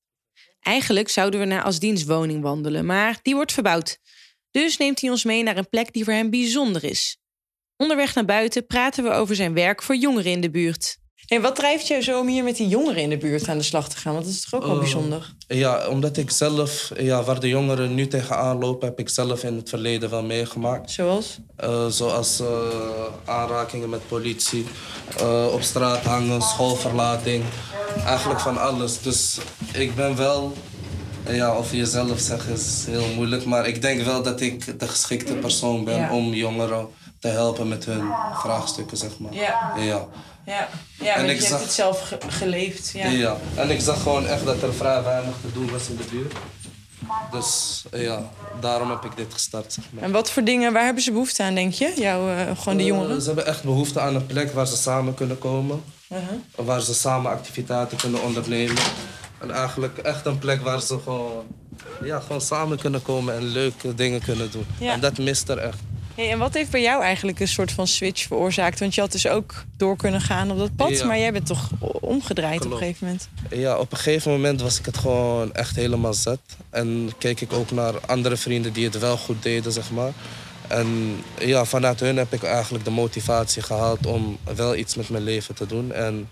Eigenlijk 0.61 1.09
zouden 1.09 1.41
we 1.41 1.47
naar 1.47 1.63
Asdiens 1.63 2.05
woning 2.05 2.43
wandelen, 2.43 2.87
maar 2.87 3.19
die 3.23 3.35
wordt 3.35 3.53
verbouwd. 3.53 3.99
Dus 4.51 4.77
neemt 4.77 5.01
hij 5.01 5.11
ons 5.11 5.25
mee 5.25 5.43
naar 5.43 5.57
een 5.57 5.69
plek 5.69 5.93
die 5.93 6.05
voor 6.05 6.13
hem 6.13 6.31
bijzonder 6.31 6.85
is. 6.85 7.19
Onderweg 7.77 8.15
naar 8.15 8.25
buiten 8.25 8.67
praten 8.67 9.05
we 9.05 9.11
over 9.11 9.35
zijn 9.37 9.55
werk 9.55 9.83
voor 9.83 9.97
jongeren 9.97 10.31
in 10.33 10.41
de 10.41 10.51
buurt. 10.51 10.99
Hey, 11.29 11.41
wat 11.41 11.57
drijft 11.57 11.87
jou 11.87 12.03
zo 12.03 12.19
om 12.21 12.27
hier 12.27 12.45
met 12.45 12.57
die 12.57 12.69
jongeren 12.69 13.03
in 13.03 13.09
de 13.11 13.17
buurt 13.17 13.49
aan 13.49 13.57
de 13.59 13.65
slag 13.65 13.89
te 13.89 13.97
gaan? 13.97 14.13
Want 14.13 14.25
dat 14.25 14.35
is 14.35 14.41
toch 14.49 14.61
ook 14.61 14.67
wel 14.67 14.75
Oh. 14.75 14.81
bijzonder? 14.81 15.35
Ja, 15.49 15.89
omdat 15.89 16.17
ik 16.17 16.31
zelf, 16.31 16.91
ja, 16.97 17.23
waar 17.23 17.41
de 17.41 17.49
jongeren 17.49 17.95
nu 17.95 18.07
tegenaan 18.07 18.59
lopen, 18.59 18.89
heb 18.89 18.99
ik 18.99 19.09
zelf 19.09 19.43
in 19.45 19.57
het 19.57 19.69
verleden 19.69 20.11
wel 20.11 20.23
meegemaakt. 20.23 20.91
Zoals? 20.91 21.39
Eh, 21.57 21.87
zoals 21.87 22.41
eh, 22.41 22.47
aanrakingen 23.25 23.89
met 23.89 24.09
politie, 24.09 24.67
eh, 25.19 25.47
op 25.53 25.63
straat 25.63 26.03
hangen, 26.05 26.43
schoolverlating. 26.43 27.45
Eigenlijk 28.07 28.41
van 28.41 28.59
alles. 28.59 29.01
Dus 29.03 29.39
ik 29.73 29.95
ben 29.95 30.17
wel, 30.17 30.53
ja, 31.31 31.57
of 31.57 31.73
jezelf 31.73 32.19
zeggen 32.21 32.53
is 32.53 32.85
heel 32.87 33.07
moeilijk, 33.15 33.45
maar 33.45 33.67
ik 33.67 33.83
denk 33.83 34.03
wel 34.03 34.23
dat 34.23 34.41
ik 34.41 34.79
de 34.81 34.89
geschikte 34.89 35.35
persoon 35.35 35.85
ben 35.85 35.97
Ja. 35.99 36.13
om 36.15 36.33
jongeren 36.35 36.87
te 37.21 37.29
helpen 37.29 37.69
met 37.69 37.85
hun 37.85 38.03
vraagstukken, 38.35 38.97
zeg 38.97 39.19
maar. 39.19 39.35
Ja. 39.35 39.73
Ja. 39.81 40.07
Ja, 40.49 40.69
ja 41.01 41.15
En 41.15 41.29
ik 41.29 41.37
je 41.37 41.41
zag- 41.43 41.51
hebt 41.51 41.63
het 41.63 41.73
zelf 41.73 42.01
ge- 42.09 42.19
geleefd. 42.29 42.91
Ja. 42.95 43.07
Ja. 43.07 43.37
En 43.55 43.71
ik 43.71 43.81
zag 43.81 44.03
gewoon 44.03 44.27
echt 44.27 44.45
dat 44.45 44.63
er 44.63 44.75
vrij 44.75 45.03
weinig 45.03 45.35
te 45.41 45.53
doen 45.53 45.71
was 45.71 45.89
in 45.89 45.97
de 45.97 46.05
buurt. 46.11 46.33
Dus 47.33 47.83
ja, 47.93 48.31
daarom 48.61 48.91
heb 48.91 49.05
ik 49.05 49.17
dit 49.17 49.27
gestart. 49.33 49.73
Zeg 49.73 49.85
maar. 49.91 50.03
En 50.03 50.11
wat 50.11 50.31
voor 50.31 50.45
dingen, 50.45 50.73
waar 50.73 50.85
hebben 50.85 51.03
ze 51.03 51.11
behoefte 51.13 51.43
aan, 51.43 51.55
denk 51.55 51.73
je? 51.73 51.93
Jou, 51.97 52.31
eh, 52.37 52.41
gewoon 52.59 52.77
de 52.77 52.83
Eh, 52.83 52.89
jongeren? 52.89 53.21
ze 53.21 53.27
hebben 53.27 53.47
echt 53.47 53.63
behoefte 53.65 54.01
aan 54.01 54.15
een 54.15 54.27
plek 54.27 54.53
waar 54.53 54.67
ze 54.67 54.77
samen 54.77 55.15
kunnen 55.15 55.39
komen. 55.39 55.83
Uh-huh. 56.13 56.27
Waar 56.67 56.81
ze 56.81 56.95
samen 56.95 57.31
activiteiten 57.31 57.97
kunnen 57.97 58.23
ondernemen. 58.23 58.83
En 59.41 59.51
eigenlijk 59.51 59.99
echt 59.99 60.27
een 60.27 60.39
plek 60.39 60.63
waar 60.63 60.81
ze 60.81 60.99
gewoon, 61.05 61.47
ja, 62.05 62.21
gewoon 62.21 62.41
samen 62.41 62.79
kunnen 62.79 63.03
komen 63.03 63.35
en 63.35 63.43
leuke 63.45 63.95
dingen 63.95 64.21
kunnen 64.23 64.51
doen. 64.51 64.67
Ja. 64.79 64.93
En 64.93 65.01
dat 65.01 65.19
mist 65.19 65.49
er 65.49 65.59
echt. 65.59 65.79
Hey, 66.19 66.31
en 66.31 66.39
wat 66.39 66.55
heeft 66.55 66.71
bij 66.71 66.83
jou 66.83 67.03
eigenlijk 67.03 67.41
een 67.41 67.49
soort 67.49 67.73
van 67.73 67.87
switch 67.87 68.27
veroorzaakt? 68.27 68.81
Want 68.81 68.95
je 68.95 69.01
had 69.01 69.13
dus 69.13 69.29
ook 69.29 69.65
door 69.77 69.97
kunnen 69.97 70.21
gaan 70.21 70.51
op 70.51 70.59
dat 70.59 70.77
pad, 70.77 70.91
Ja. 70.99 71.07
maar 71.07 71.19
jij 71.19 71.33
bent 71.33 71.47
toch 71.47 71.71
omgedraaid 72.01 72.65
op 72.65 72.71
een 72.71 72.77
gegeven 72.79 73.07
moment? 73.07 73.29
Ja, 73.51 73.79
op 73.79 73.93
een 73.93 73.99
gegeven 73.99 74.31
moment 74.31 74.61
was 74.61 74.79
ik 74.79 74.85
het 74.87 74.99
gewoon 74.99 75.55
echt 75.55 75.77
helemaal 75.77 76.15
zet. 76.15 76.39
En 76.71 77.13
keek 77.19 77.41
ik 77.41 77.53
ook 77.53 77.71
naar 77.71 77.95
andere 78.07 78.37
vrienden 78.37 78.73
die 78.73 78.85
het 78.85 78.99
wel 78.99 79.17
goed 79.17 79.43
deden, 79.43 79.73
zeg 79.73 79.91
maar. 79.91 80.13
En 80.69 81.17
ja, 81.39 81.65
vanuit 81.65 82.01
hun 82.01 82.17
heb 82.17 82.33
ik 82.33 82.43
eigenlijk 82.43 82.85
de 82.85 82.91
motivatie 82.91 83.63
gehaald 83.63 84.07
om 84.07 84.39
wel 84.55 84.77
iets 84.77 84.95
met 84.95 85.09
mijn 85.09 85.25
leven 85.25 85.55
te 85.55 85.67
doen. 85.67 85.93
En 85.93 86.29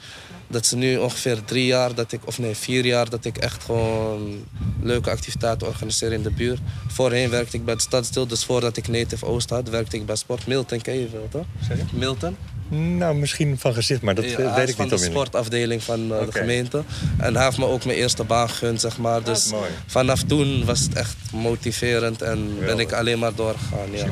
dat 0.49 0.63
is 0.65 0.73
nu 0.73 0.97
ongeveer 0.97 1.45
drie 1.45 1.67
jaar, 1.67 1.95
dat 1.95 2.13
ik, 2.13 2.21
of 2.25 2.39
nee, 2.39 2.55
vier 2.55 2.85
jaar, 2.85 3.11
dat 3.11 3.25
ik 3.25 3.37
echt 3.37 3.65
gewoon 3.65 4.45
leuke 4.83 5.11
activiteiten 5.11 5.67
organiseer 5.67 6.13
in 6.13 6.23
de 6.23 6.31
buurt. 6.31 6.61
Voorheen 6.89 7.31
werkte 7.31 7.57
ik 7.57 7.65
bij 7.65 7.75
het 7.75 7.83
Stadsdeel, 7.83 8.27
dus 8.27 8.45
voordat 8.45 8.77
ik 8.77 8.89
Native 8.89 9.27
Oost 9.27 9.51
had, 9.51 9.69
werkte 9.69 9.97
ik 9.97 10.07
bij 10.07 10.17
Sport. 10.17 10.47
Milton 10.47 10.81
ken 10.81 10.95
je 11.01 11.09
wel, 11.13 11.27
toch? 11.31 11.45
Milton? 11.93 12.37
Nou, 12.69 13.15
misschien 13.17 13.59
van 13.59 13.75
gezicht, 13.75 14.03
maar 14.03 14.15
dat 14.15 14.25
Ja, 14.25 14.37
hij 14.37 14.55
weet 14.55 14.65
is 14.65 14.71
ik 14.71 14.77
van 14.77 14.85
niet 14.85 14.95
de 14.95 15.01
onmiddellijk. 15.01 15.13
sportafdeling 15.29 15.83
van 15.83 16.13
eh, 16.13 16.27
de 16.27 16.33
gemeente. 16.33 16.83
En 17.19 17.35
hij 17.37 17.45
heeft 17.45 17.59
me 17.59 17.67
ook 17.67 17.85
mijn 17.85 17.99
eerste 17.99 18.25
baan 18.25 18.49
gegund, 18.51 18.81
zeg 18.81 18.99
maar. 18.99 19.23
Dus 19.23 19.51
mooi. 19.51 19.71
vanaf 19.87 20.23
toen 20.23 20.65
was 20.65 20.81
het 20.81 20.95
echt 20.95 21.17
motiverend 21.33 22.23
en 22.23 22.59
ben 22.59 22.79
ik 22.79 22.93
alleen 22.93 23.19
maar 23.19 23.35
doorgegaan. 23.35 23.91
Ja. 23.93 24.07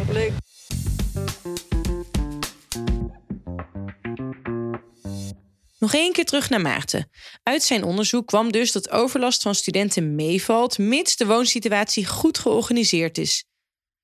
Nog 5.85 5.95
één 5.95 6.13
keer 6.13 6.25
terug 6.25 6.51
naar 6.51 6.61
Maarten. 6.61 7.11
Uit 7.43 7.63
zijn 7.63 7.85
onderzoek 7.85 8.27
kwam 8.27 8.53
dus 8.53 8.73
dat 8.73 8.91
overlast 8.91 9.43
van 9.43 9.55
studenten 9.55 10.15
meevalt, 10.15 10.79
mits 10.79 11.17
de 11.17 11.27
woonsituatie 11.27 12.07
goed 12.07 12.39
georganiseerd 12.39 13.19
is. 13.19 13.45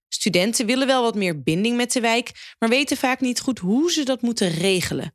Studenten 0.09 0.67
willen 0.67 0.87
wel 0.87 1.03
wat 1.03 1.15
meer 1.15 1.43
binding 1.43 1.77
met 1.77 1.93
de 1.93 2.01
wijk, 2.01 2.55
maar 2.59 2.69
weten 2.69 2.97
vaak 2.97 3.21
niet 3.21 3.41
goed 3.41 3.59
hoe 3.59 3.93
ze 3.93 4.05
dat 4.05 4.23
moeten 4.23 4.51
regelen. 4.51 5.15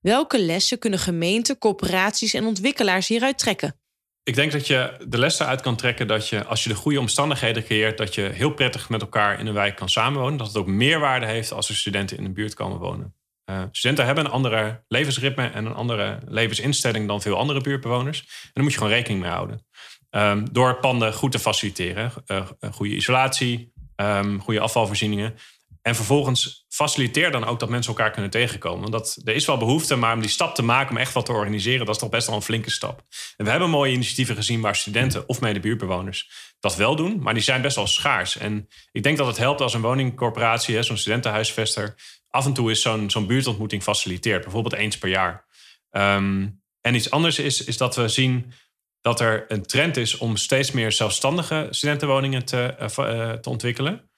Welke 0.00 0.40
lessen 0.40 0.78
kunnen 0.78 0.98
gemeenten, 0.98 1.58
corporaties 1.58 2.34
en 2.34 2.46
ontwikkelaars 2.46 3.08
hieruit 3.08 3.38
trekken? 3.38 3.80
Ik 4.22 4.34
denk 4.34 4.52
dat 4.52 4.66
je 4.66 5.04
de 5.08 5.18
les 5.18 5.38
eruit 5.38 5.60
kan 5.60 5.76
trekken 5.76 6.06
dat 6.06 6.28
je, 6.28 6.44
als 6.44 6.62
je 6.62 6.68
de 6.68 6.74
goede 6.74 7.00
omstandigheden 7.00 7.64
creëert, 7.64 7.98
dat 7.98 8.14
je 8.14 8.22
heel 8.22 8.54
prettig 8.54 8.88
met 8.88 9.00
elkaar 9.00 9.40
in 9.40 9.46
een 9.46 9.54
wijk 9.54 9.76
kan 9.76 9.88
samenwonen. 9.88 10.38
Dat 10.38 10.46
het 10.46 10.56
ook 10.56 10.66
meerwaarde 10.66 11.26
heeft 11.26 11.52
als 11.52 11.68
er 11.68 11.76
studenten 11.76 12.16
in 12.16 12.24
de 12.24 12.32
buurt 12.32 12.54
komen 12.54 12.78
wonen. 12.78 13.14
Eh, 13.44 13.62
studenten 13.70 14.06
hebben 14.06 14.24
een 14.24 14.30
andere 14.30 14.84
levensritme 14.88 15.46
en 15.46 15.64
een 15.66 15.74
andere 15.74 16.18
levensinstelling 16.26 17.08
dan 17.08 17.22
veel 17.22 17.36
andere 17.36 17.60
buurtbewoners. 17.60 18.20
En 18.20 18.50
daar 18.52 18.62
moet 18.64 18.72
je 18.72 18.78
gewoon 18.78 18.92
rekening 18.92 19.20
mee 19.20 19.30
houden. 19.30 19.66
Ehm, 20.10 20.46
door 20.52 20.78
panden 20.78 21.14
goed 21.14 21.32
te 21.32 21.38
faciliteren. 21.38 22.12
Eh, 22.26 22.46
goede 22.72 22.94
isolatie, 22.94 23.72
ehm, 23.96 24.38
goede 24.38 24.60
afvalvoorzieningen. 24.60 25.34
En 25.82 25.94
vervolgens 25.94 26.64
faciliteer 26.68 27.30
dan 27.30 27.44
ook 27.44 27.60
dat 27.60 27.68
mensen 27.68 27.92
elkaar 27.92 28.10
kunnen 28.10 28.30
tegenkomen. 28.30 28.80
Want 28.80 28.92
dat, 28.92 29.20
er 29.24 29.34
is 29.34 29.46
wel 29.46 29.56
behoefte, 29.56 29.96
maar 29.96 30.14
om 30.14 30.20
die 30.20 30.30
stap 30.30 30.54
te 30.54 30.62
maken, 30.62 30.90
om 30.90 30.96
echt 30.96 31.12
wat 31.12 31.26
te 31.26 31.32
organiseren, 31.32 31.86
dat 31.86 31.94
is 31.94 32.00
toch 32.00 32.10
best 32.10 32.26
wel 32.26 32.36
een 32.36 32.42
flinke 32.42 32.70
stap. 32.70 33.02
En 33.36 33.44
we 33.44 33.50
hebben 33.50 33.70
mooie 33.70 33.92
initiatieven 33.92 34.34
gezien 34.34 34.60
waar 34.60 34.76
studenten 34.76 35.28
of 35.28 35.40
mede 35.40 35.60
buurtbewoners 35.60 36.30
dat 36.60 36.76
wel 36.76 36.96
doen, 36.96 37.18
maar 37.22 37.34
die 37.34 37.42
zijn 37.42 37.62
best 37.62 37.76
wel 37.76 37.86
schaars. 37.86 38.36
En 38.36 38.68
ik 38.92 39.02
denk 39.02 39.16
dat 39.18 39.26
het 39.26 39.36
helpt 39.36 39.60
als 39.60 39.74
een 39.74 39.80
woningcorporatie, 39.80 40.82
zo'n 40.82 40.96
studentenhuisvester, 40.96 41.94
af 42.32 42.46
en 42.46 42.52
toe 42.52 42.70
is 42.70 42.82
zo'n 42.82 43.10
zo'n 43.10 43.26
buurtontmoeting 43.26 43.82
faciliteert, 43.82 44.42
bijvoorbeeld 44.42 44.74
eens 44.74 44.98
per 44.98 45.08
jaar. 45.08 45.46
Ehm, 45.90 46.48
en 46.80 46.94
iets 46.94 47.10
anders 47.10 47.38
is, 47.38 47.64
is 47.64 47.76
dat 47.76 47.96
we 47.96 48.08
zien 48.08 48.52
dat 49.00 49.20
er 49.20 49.44
een 49.48 49.62
trend 49.62 49.96
is 49.96 50.18
om 50.18 50.36
steeds 50.36 50.70
meer 50.70 50.92
zelfstandige 50.92 51.66
studentenwoningen 51.70 52.44
te, 52.44 52.62
eh, 52.62 52.86
eh, 52.86 53.32
te 53.32 53.48
ontwikkelen. 53.48 54.10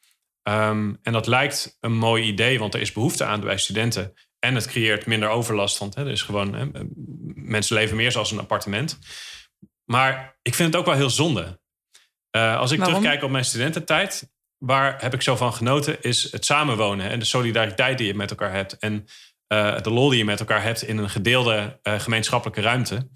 Ehm, 0.42 0.94
en 1.02 1.12
dat 1.12 1.26
lijkt 1.26 1.76
een 1.80 1.96
mooi 1.96 2.24
idee, 2.24 2.58
want 2.58 2.74
er 2.74 2.80
is 2.80 2.92
behoefte 2.92 3.24
aan 3.24 3.40
bij 3.40 3.58
studenten. 3.58 4.14
En 4.38 4.54
het 4.54 4.66
creëert 4.66 5.06
minder 5.06 5.28
overlast, 5.28 5.78
want 5.78 5.94
hè, 5.94 6.04
er 6.04 6.10
is 6.10 6.22
gewoon, 6.22 6.54
hè, 6.54 6.66
mensen 7.34 7.76
leven 7.76 7.96
meer 7.96 8.12
zoals 8.12 8.30
een 8.30 8.38
appartement. 8.38 8.98
Maar 9.84 10.38
ik 10.42 10.54
vind 10.54 10.72
het 10.72 10.80
ook 10.80 10.86
wel 10.86 10.94
heel 10.94 11.10
zonde. 11.10 11.60
Eh, 12.30 12.58
als 12.58 12.70
ik 12.70 12.78
Waarom? 12.78 12.96
terugkijk 12.96 13.24
op 13.24 13.30
mijn 13.30 13.44
studententijd, 13.44 14.33
waar 14.66 15.02
heb 15.02 15.14
ik 15.14 15.22
zo 15.22 15.36
van 15.36 15.52
genoten, 15.52 16.02
is 16.02 16.32
het 16.32 16.44
samenwonen 16.44 17.10
en 17.10 17.18
de 17.18 17.24
solidariteit 17.24 17.98
die 17.98 18.06
je 18.06 18.14
met 18.14 18.30
elkaar 18.30 18.52
hebt. 18.52 18.78
En 18.78 19.06
eh, 19.46 19.80
de 19.80 19.90
lol 19.90 20.08
die 20.08 20.18
je 20.18 20.24
met 20.24 20.40
elkaar 20.40 20.62
hebt 20.62 20.82
in 20.82 20.98
een 20.98 21.10
gedeelde 21.10 21.78
eh, 21.82 22.00
gemeenschappelijke 22.00 22.60
ruimte. 22.60 23.08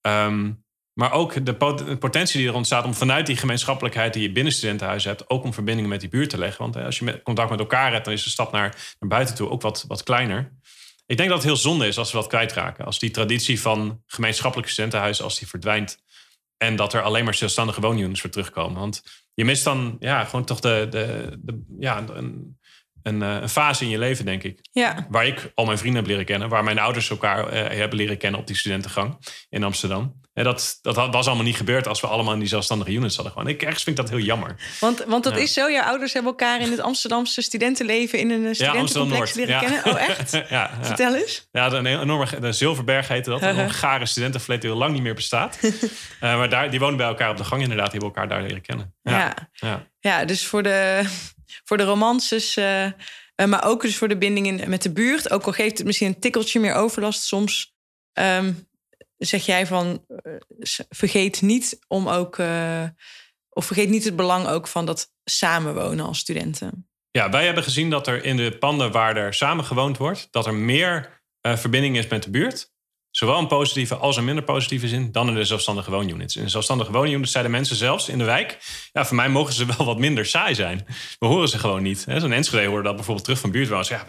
Ehm, 0.00 0.52
maar 0.92 1.12
ook 1.12 1.44
de 1.46 1.54
pot- 1.54 1.86
de 1.86 1.96
potentie 1.96 2.38
die 2.38 2.48
er 2.48 2.54
ontstaat 2.54 2.84
om 2.84 2.94
vanuit 2.94 3.26
die 3.26 3.36
gemeenschappelijkheid 3.36 4.12
die 4.12 4.22
je 4.22 4.32
binnen 4.32 4.52
studentenhuizen 4.52 5.10
hebt, 5.10 5.30
ook 5.30 5.44
om 5.44 5.54
verbindingen 5.54 5.90
met 5.90 6.00
die 6.00 6.08
buurt 6.08 6.30
te 6.30 6.38
leggen. 6.38 6.62
Want 6.62 6.76
eh, 6.76 6.84
als 6.84 6.98
je 6.98 7.22
contact 7.22 7.50
met 7.50 7.58
elkaar 7.58 7.92
hebt, 7.92 8.04
dan 8.04 8.14
is 8.14 8.24
de 8.24 8.30
stap 8.30 8.52
naar, 8.52 8.96
naar 8.98 9.08
buiten 9.08 9.34
toe 9.34 9.50
ook 9.50 9.62
wat, 9.62 9.84
wat 9.88 10.02
kleiner. 10.02 10.52
Ik 11.06 11.16
denk 11.16 11.28
dat 11.28 11.38
het 11.38 11.46
heel 11.46 11.56
zonde 11.56 11.86
is 11.86 11.98
als 11.98 12.12
we 12.12 12.18
dat 12.18 12.26
kwijtraken. 12.26 12.84
Als 12.84 12.98
die 12.98 13.10
traditie 13.10 13.60
van 13.60 14.02
gemeenschappelijke 14.06 14.72
studentenhuizen, 14.72 15.24
als 15.24 15.38
die 15.38 15.48
verdwijnt. 15.48 15.98
En 16.56 16.76
dat 16.76 16.94
er 16.94 17.02
alleen 17.02 17.24
maar 17.24 17.34
zelfstandige 17.34 17.80
woonunits 17.80 18.20
voor 18.20 18.30
terugkomen. 18.30 18.80
Want 18.80 19.02
je 19.34 19.44
mist 19.44 19.64
dan 19.64 19.96
ja, 19.98 20.24
gewoon 20.24 20.44
toch 20.44 20.60
de, 20.60 20.86
de, 20.90 21.36
de, 21.40 21.64
ja, 21.78 21.98
een, 21.98 22.58
een, 23.02 23.22
eh, 23.22 23.40
een 23.40 23.48
fase 23.48 23.84
in 23.84 23.90
je 23.90 23.98
leven, 23.98 24.24
denk 24.24 24.42
ik. 24.42 24.58
Ja, 24.72 25.06
Waar 25.10 25.26
ik 25.26 25.52
al 25.54 25.64
mijn 25.64 25.78
vrienden 25.78 26.00
heb 26.00 26.10
leren 26.10 26.24
kennen. 26.24 26.48
Waar 26.48 26.64
mijn 26.64 26.78
ouders 26.78 27.10
elkaar 27.10 27.48
eh, 27.48 27.78
hebben 27.78 27.98
leren 27.98 28.18
kennen 28.18 28.40
op 28.40 28.46
die 28.46 28.56
studentengang 28.56 29.18
in 29.48 29.64
Amsterdam. 29.64 30.20
En 30.36 30.44
dat, 30.44 30.78
dat 30.82 30.96
was 31.12 31.26
allemaal 31.26 31.44
niet 31.44 31.56
gebeurd 31.56 31.86
als 31.88 32.00
we 32.00 32.06
allemaal 32.06 32.32
in 32.32 32.38
die 32.38 32.48
zelfstandige 32.48 32.92
units 32.92 33.14
hadden. 33.14 33.32
Gewoon. 33.32 33.48
Ik 33.48 33.62
ergens 33.62 33.82
vind 33.82 33.98
ik 33.98 34.04
dat 34.04 34.14
heel 34.14 34.24
jammer. 34.24 34.56
want, 34.80 35.04
want 35.06 35.24
dat 35.24 35.34
Ja. 35.34 35.38
is 35.40 35.52
zo. 35.52 35.70
Jouw 35.70 35.84
ouders 35.84 36.12
hebben 36.12 36.30
elkaar 36.30 36.60
in 36.60 36.70
het 36.70 36.80
Amsterdamse 36.80 37.42
studentenleven 37.42 38.18
in 38.18 38.30
een 38.30 38.40
eh, 38.46 38.46
Ja, 38.46 38.54
studentencomplex 38.54 39.20
Amsterdam-Noord. 39.20 39.34
leren 39.34 39.54
Ja. 39.54 39.60
kennen. 39.60 39.84
Oh, 39.94 40.08
echt? 40.08 40.30
ja, 40.32 40.44
ja. 40.48 40.70
Vertel 40.80 41.14
eens. 41.14 41.48
Ja, 41.52 41.72
een 41.72 41.86
enorme 41.86 42.40
de 42.40 42.52
Zilverberg 42.52 43.08
heette 43.08 43.30
dat. 43.30 43.42
Een 43.42 43.70
gare 43.70 44.06
studentenflat 44.06 44.60
die 44.60 44.70
al 44.70 44.76
lang 44.76 44.92
niet 44.92 45.02
meer 45.02 45.14
bestaat. 45.14 45.58
Eh, 46.20 46.36
maar 46.36 46.48
daar, 46.48 46.70
die 46.70 46.78
wonen 46.80 46.96
bij 46.96 47.06
elkaar 47.06 47.30
op 47.30 47.36
de 47.36 47.44
gang 47.44 47.62
inderdaad. 47.62 47.90
Die 47.90 48.00
hebben 48.00 48.20
elkaar 48.22 48.36
daar 48.38 48.46
leren 48.46 48.62
kennen. 48.62 48.94
Ja. 49.02 49.18
Ja, 49.18 49.34
ja. 49.52 49.86
Ja, 50.00 50.24
dus 50.24 50.46
voor 50.46 50.62
de, 50.62 51.02
voor 51.64 51.76
de 51.76 51.82
romances, 51.84 52.56
eh, 52.56 52.86
maar 53.46 53.64
ook 53.64 53.82
dus 53.82 53.96
voor 53.96 54.08
de 54.08 54.16
binding 54.18 54.46
in, 54.46 54.70
met 54.70 54.82
de 54.82 54.92
buurt. 54.92 55.30
Ook 55.30 55.42
al 55.44 55.52
geeft 55.52 55.78
het 55.78 55.86
misschien 55.86 56.06
een 56.08 56.18
tikkeltje 56.20 56.60
meer 56.60 56.74
overlast 56.74 57.22
soms. 57.22 57.74
ehm, 58.12 58.52
zeg 59.18 59.46
jij 59.46 59.66
van, 59.66 60.04
eh, 60.08 60.32
vergeet 60.88 61.42
niet 61.42 61.78
om 61.88 62.08
ook... 62.08 62.38
eh, 62.38 62.84
of 63.48 63.66
vergeet 63.66 63.88
niet 63.88 64.04
het 64.04 64.16
belang 64.16 64.46
ook 64.46 64.68
van 64.68 64.86
dat 64.86 65.12
samenwonen 65.24 66.06
als 66.06 66.18
studenten. 66.18 66.88
Ja, 67.10 67.30
wij 67.30 67.44
hebben 67.44 67.62
gezien 67.62 67.90
dat 67.90 68.06
er 68.06 68.24
in 68.24 68.36
de 68.36 68.58
panden 68.58 68.92
waar 68.92 69.16
er 69.16 69.34
samen 69.34 69.64
gewoond 69.64 69.96
wordt... 69.96 70.28
dat 70.30 70.46
er 70.46 70.54
meer 70.54 71.22
eh, 71.40 71.56
verbinding 71.56 71.96
is 71.96 72.06
met 72.06 72.22
de 72.22 72.30
buurt. 72.30 72.74
Zowel 73.10 73.38
een 73.38 73.46
positieve 73.46 73.94
als 73.94 74.16
een 74.16 74.24
minder 74.24 74.44
positieve 74.44 74.88
zin 74.88 75.12
dan 75.12 75.28
in 75.28 75.34
de 75.34 75.44
zelfstandige 75.44 75.90
woonunits. 75.90 76.36
In 76.36 76.42
de 76.42 76.48
zelfstandige 76.48 76.92
woonunits 76.92 77.32
zeiden 77.32 77.52
mensen 77.52 77.76
zelfs 77.76 78.08
in 78.08 78.18
de 78.18 78.24
wijk... 78.24 78.58
ja, 78.92 79.04
voor 79.04 79.16
mij 79.16 79.28
mogen 79.28 79.52
ze 79.52 79.66
wel 79.76 79.86
wat 79.86 79.98
minder 79.98 80.26
saai 80.26 80.54
zijn. 80.54 80.86
We 81.18 81.26
horen 81.26 81.48
ze 81.48 81.58
gewoon 81.58 81.82
niet. 81.82 82.04
Zo'n 82.16 82.32
Enschede 82.32 82.66
hoorde 82.66 82.82
dat 82.82 82.94
bijvoorbeeld 82.94 83.24
terug 83.24 83.40
van 83.40 83.50
buurtwoners. 83.50 83.88
Ja, 83.88 84.04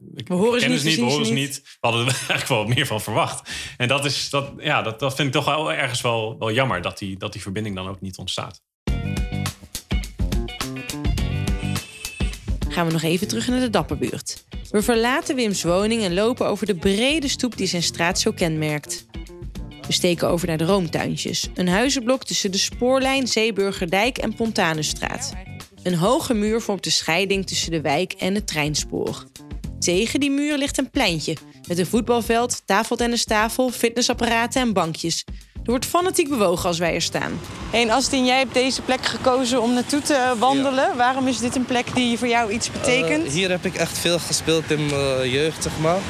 we, 0.00 0.34
horen 0.34 0.60
ze 0.60 0.68
niet, 0.68 0.84
niet, 0.84 0.96
we 0.96 1.02
horen 1.02 1.26
ze 1.26 1.32
niet. 1.32 1.60
We 1.62 1.88
hadden 1.88 2.06
er 2.06 2.12
eigenlijk 2.28 2.48
wel 2.48 2.64
meer 2.64 2.86
van 2.86 3.00
verwacht. 3.00 3.50
En 3.76 3.88
dat, 3.88 4.04
is, 4.04 4.30
dat, 4.30 4.52
ja, 4.58 4.82
dat, 4.82 4.98
dat 4.98 5.14
vind 5.14 5.28
ik 5.28 5.34
toch 5.34 5.44
wel 5.44 5.72
ergens 5.72 6.00
wel, 6.00 6.38
wel 6.38 6.52
jammer... 6.52 6.82
Dat 6.82 6.98
die, 6.98 7.16
dat 7.16 7.32
die 7.32 7.42
verbinding 7.42 7.76
dan 7.76 7.88
ook 7.88 8.00
niet 8.00 8.18
ontstaat. 8.18 8.60
Gaan 12.68 12.86
we 12.86 12.92
nog 12.92 13.02
even 13.02 13.28
terug 13.28 13.48
naar 13.48 13.60
de 13.60 13.70
Dapperbuurt. 13.70 14.44
We 14.70 14.82
verlaten 14.82 15.36
Wim's 15.36 15.62
woning 15.62 16.02
en 16.02 16.14
lopen 16.14 16.46
over 16.46 16.66
de 16.66 16.74
brede 16.74 17.28
stoep 17.28 17.56
die 17.56 17.66
zijn 17.66 17.82
straat 17.82 18.20
zo 18.20 18.32
kenmerkt. 18.32 19.06
We 19.86 19.92
steken 19.92 20.28
over 20.28 20.46
naar 20.46 20.56
de 20.56 20.64
Roomtuintjes, 20.64 21.48
een 21.54 21.68
huizenblok 21.68 22.24
tussen 22.24 22.52
de 22.52 22.58
spoorlijn 22.58 23.26
Zeeburgerdijk 23.26 24.18
en 24.18 24.34
Pontanusstraat. 24.34 25.32
Een 25.82 25.94
hoge 25.94 26.34
muur 26.34 26.60
vormt 26.60 26.84
de 26.84 26.90
scheiding 26.90 27.46
tussen 27.46 27.70
de 27.70 27.80
wijk 27.80 28.12
en 28.12 28.34
het 28.34 28.46
treinspoor. 28.46 29.24
Tegen 29.82 30.20
die 30.20 30.30
muur 30.30 30.58
ligt 30.58 30.78
een 30.78 30.90
pleintje 30.90 31.36
met 31.68 31.78
een 31.78 31.86
voetbalveld, 31.86 32.62
tafeltennistafel, 32.64 33.70
fitnessapparaten 33.70 34.60
en 34.60 34.72
bankjes. 34.72 35.24
Er 35.54 35.70
wordt 35.70 35.86
fanatiek 35.86 36.28
bewogen 36.28 36.68
als 36.68 36.78
wij 36.78 36.94
er 36.94 37.02
staan. 37.02 37.40
En 37.72 37.90
Astien, 37.90 38.24
jij 38.24 38.38
hebt 38.38 38.54
deze 38.54 38.82
plek 38.82 39.04
gekozen 39.06 39.62
om 39.62 39.72
naartoe 39.74 40.02
te 40.02 40.34
wandelen. 40.38 40.96
Waarom 40.96 41.28
is 41.28 41.38
dit 41.38 41.56
een 41.56 41.64
plek 41.64 41.94
die 41.94 42.18
voor 42.18 42.28
jou 42.28 42.52
iets 42.52 42.70
betekent? 42.70 43.26
Uh, 43.26 43.32
hier 43.32 43.50
heb 43.50 43.64
ik 43.64 43.74
echt 43.74 43.98
veel 43.98 44.18
gespeeld 44.18 44.70
in 44.70 44.86
mijn 44.86 45.30
jeugd, 45.30 45.62
zeg 45.62 45.78
maar. 45.78 46.00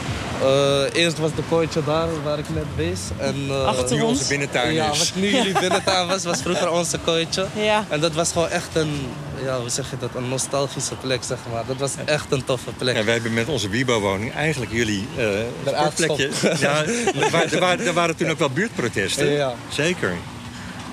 Uh, 0.43 1.03
eerst 1.03 1.19
was 1.19 1.35
de 1.35 1.43
kooitje 1.49 1.85
daar 1.85 2.23
waar 2.23 2.39
ik 2.39 2.45
net 2.55 2.65
wees. 2.77 3.01
En, 3.19 3.35
uh, 3.49 3.65
Achter 3.65 3.97
nu 3.97 4.03
ons? 4.03 4.19
onze 4.19 4.29
binnentuin 4.29 4.73
ja, 4.73 4.91
is. 4.91 4.99
wat 4.99 5.13
nu 5.15 5.29
jullie 5.31 5.59
binnentuin 5.59 6.09
was, 6.09 6.25
was 6.25 6.43
vroeger 6.43 6.71
onze 6.81 6.99
kooitje. 6.99 7.47
Ja. 7.55 7.85
En 7.89 8.01
dat 8.01 8.13
was 8.13 8.33
gewoon 8.33 8.49
echt 8.49 8.75
een, 8.75 9.07
ja, 9.45 9.61
hoe 9.61 9.69
zeg 9.69 9.91
je 9.91 9.97
dat, 9.99 10.11
een 10.15 10.29
nostalgische 10.29 10.95
plek, 10.95 11.23
zeg 11.23 11.39
maar. 11.53 11.63
Dat 11.67 11.77
was 11.77 11.93
echt 12.05 12.33
een 12.33 12.45
toffe 12.45 12.71
plek. 12.79 12.97
Ja, 12.97 13.05
wij 13.05 13.15
hebben 13.15 13.35
met 13.35 13.49
onze 13.49 13.69
Wibo-woning 13.69 14.35
eigenlijk 14.35 14.73
jullie 14.73 15.07
uh, 15.17 15.25
Eruit 15.65 15.93
sportplekje... 15.93 16.31
Ja, 16.59 16.85
er, 17.23 17.31
waren, 17.31 17.53
er, 17.53 17.61
waren, 17.61 17.87
er 17.87 17.93
waren 17.93 18.17
toen 18.17 18.31
ook 18.31 18.39
wel 18.39 18.51
buurtprotesten. 18.51 19.31
Ja. 19.31 19.55
Zeker. 19.69 20.17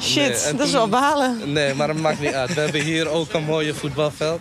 Shit, 0.02 0.28
Nee, 0.28 0.38
en 0.38 0.58
dat 0.58 0.66
is 0.68 0.72
wel 0.72 0.88
balen. 0.88 1.54
Nee, 1.54 1.74
maar 1.74 1.88
het 1.88 2.02
maakt 2.02 2.20
niet 2.20 2.34
uit. 2.34 2.54
We 2.54 2.62
hebben 2.62 2.82
hier 2.82 3.08
ook 3.08 3.34
een 3.34 3.44
mooie 3.44 3.74
voetbalveld. 3.74 4.40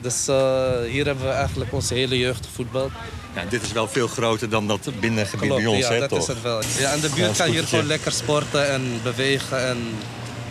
Dus 0.00 0.28
eh, 0.28 0.70
hier 0.90 1.04
hebben 1.06 1.24
we 1.24 1.30
eigenlijk 1.30 1.72
onze 1.72 1.94
hele 1.94 2.18
jeugd 2.18 2.46
gevoetbald. 2.46 2.90
Ja, 3.34 3.42
dit 3.48 3.62
is 3.62 3.72
wel 3.72 3.88
veel 3.88 4.08
groter 4.08 4.48
dan 4.50 4.66
dat 4.66 4.88
binnengebied 5.00 5.46
Klopt, 5.48 5.62
bij 5.62 5.72
ons, 5.72 5.86
ja, 5.86 5.92
hè, 5.92 5.98
dat 5.98 6.08
toch? 6.08 6.18
is 6.18 6.26
het 6.26 6.42
wel. 6.42 6.60
Ja, 6.78 6.92
en 6.92 7.00
de 7.00 7.08
buurt 7.14 7.36
kan 7.36 7.50
hier 7.50 7.64
gewoon 7.64 7.86
lekker 7.86 8.12
sporten 8.12 8.70
en 8.70 9.00
bewegen 9.02 9.66
en 9.68 9.78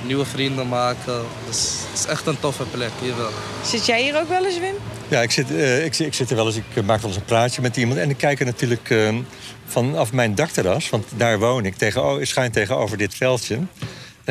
nieuwe 0.06 0.26
vrienden 0.26 0.68
maken. 0.68 1.22
Dus 1.48 1.74
het 1.90 2.00
is 2.00 2.06
echt 2.06 2.26
een 2.28 2.40
toffe 2.40 2.64
plek, 2.64 2.90
hier 3.02 3.18
wel. 3.18 3.30
Zit 3.66 3.86
jij 3.86 4.02
hier 4.02 4.20
ook 4.20 4.30
wel 4.30 4.46
eens, 4.46 4.60
Wim? 4.60 4.74
Ja, 5.08 5.22
ik 5.22 5.32
zit, 5.32 5.52
eh, 5.52 5.86
ik, 5.86 5.94
zit- 5.94 6.08
ik 6.08 6.14
zit 6.14 6.30
er 6.30 6.36
wel 6.36 6.46
eens, 6.46 6.56
ik 6.56 6.64
eh, 6.74 6.84
maak 6.84 7.00
wel 7.02 7.10
eens 7.10 7.20
een 7.20 7.26
praatje 7.26 7.62
met 7.62 7.78
iemand. 7.78 8.00
En 8.00 8.10
ik 8.10 8.18
kijk 8.18 8.40
er 8.40 8.46
natuurlijk 8.46 8.94
vanaf 9.68 10.12
mijn 10.14 10.36
dakterras, 10.36 10.90
want 10.90 11.06
daar 11.16 11.40
woon 11.40 11.66
ik, 11.66 11.76
tegen, 11.76 12.28
schuin 12.28 12.52
tegenover 12.52 12.98
dit 12.98 13.16
veldje. 13.16 13.60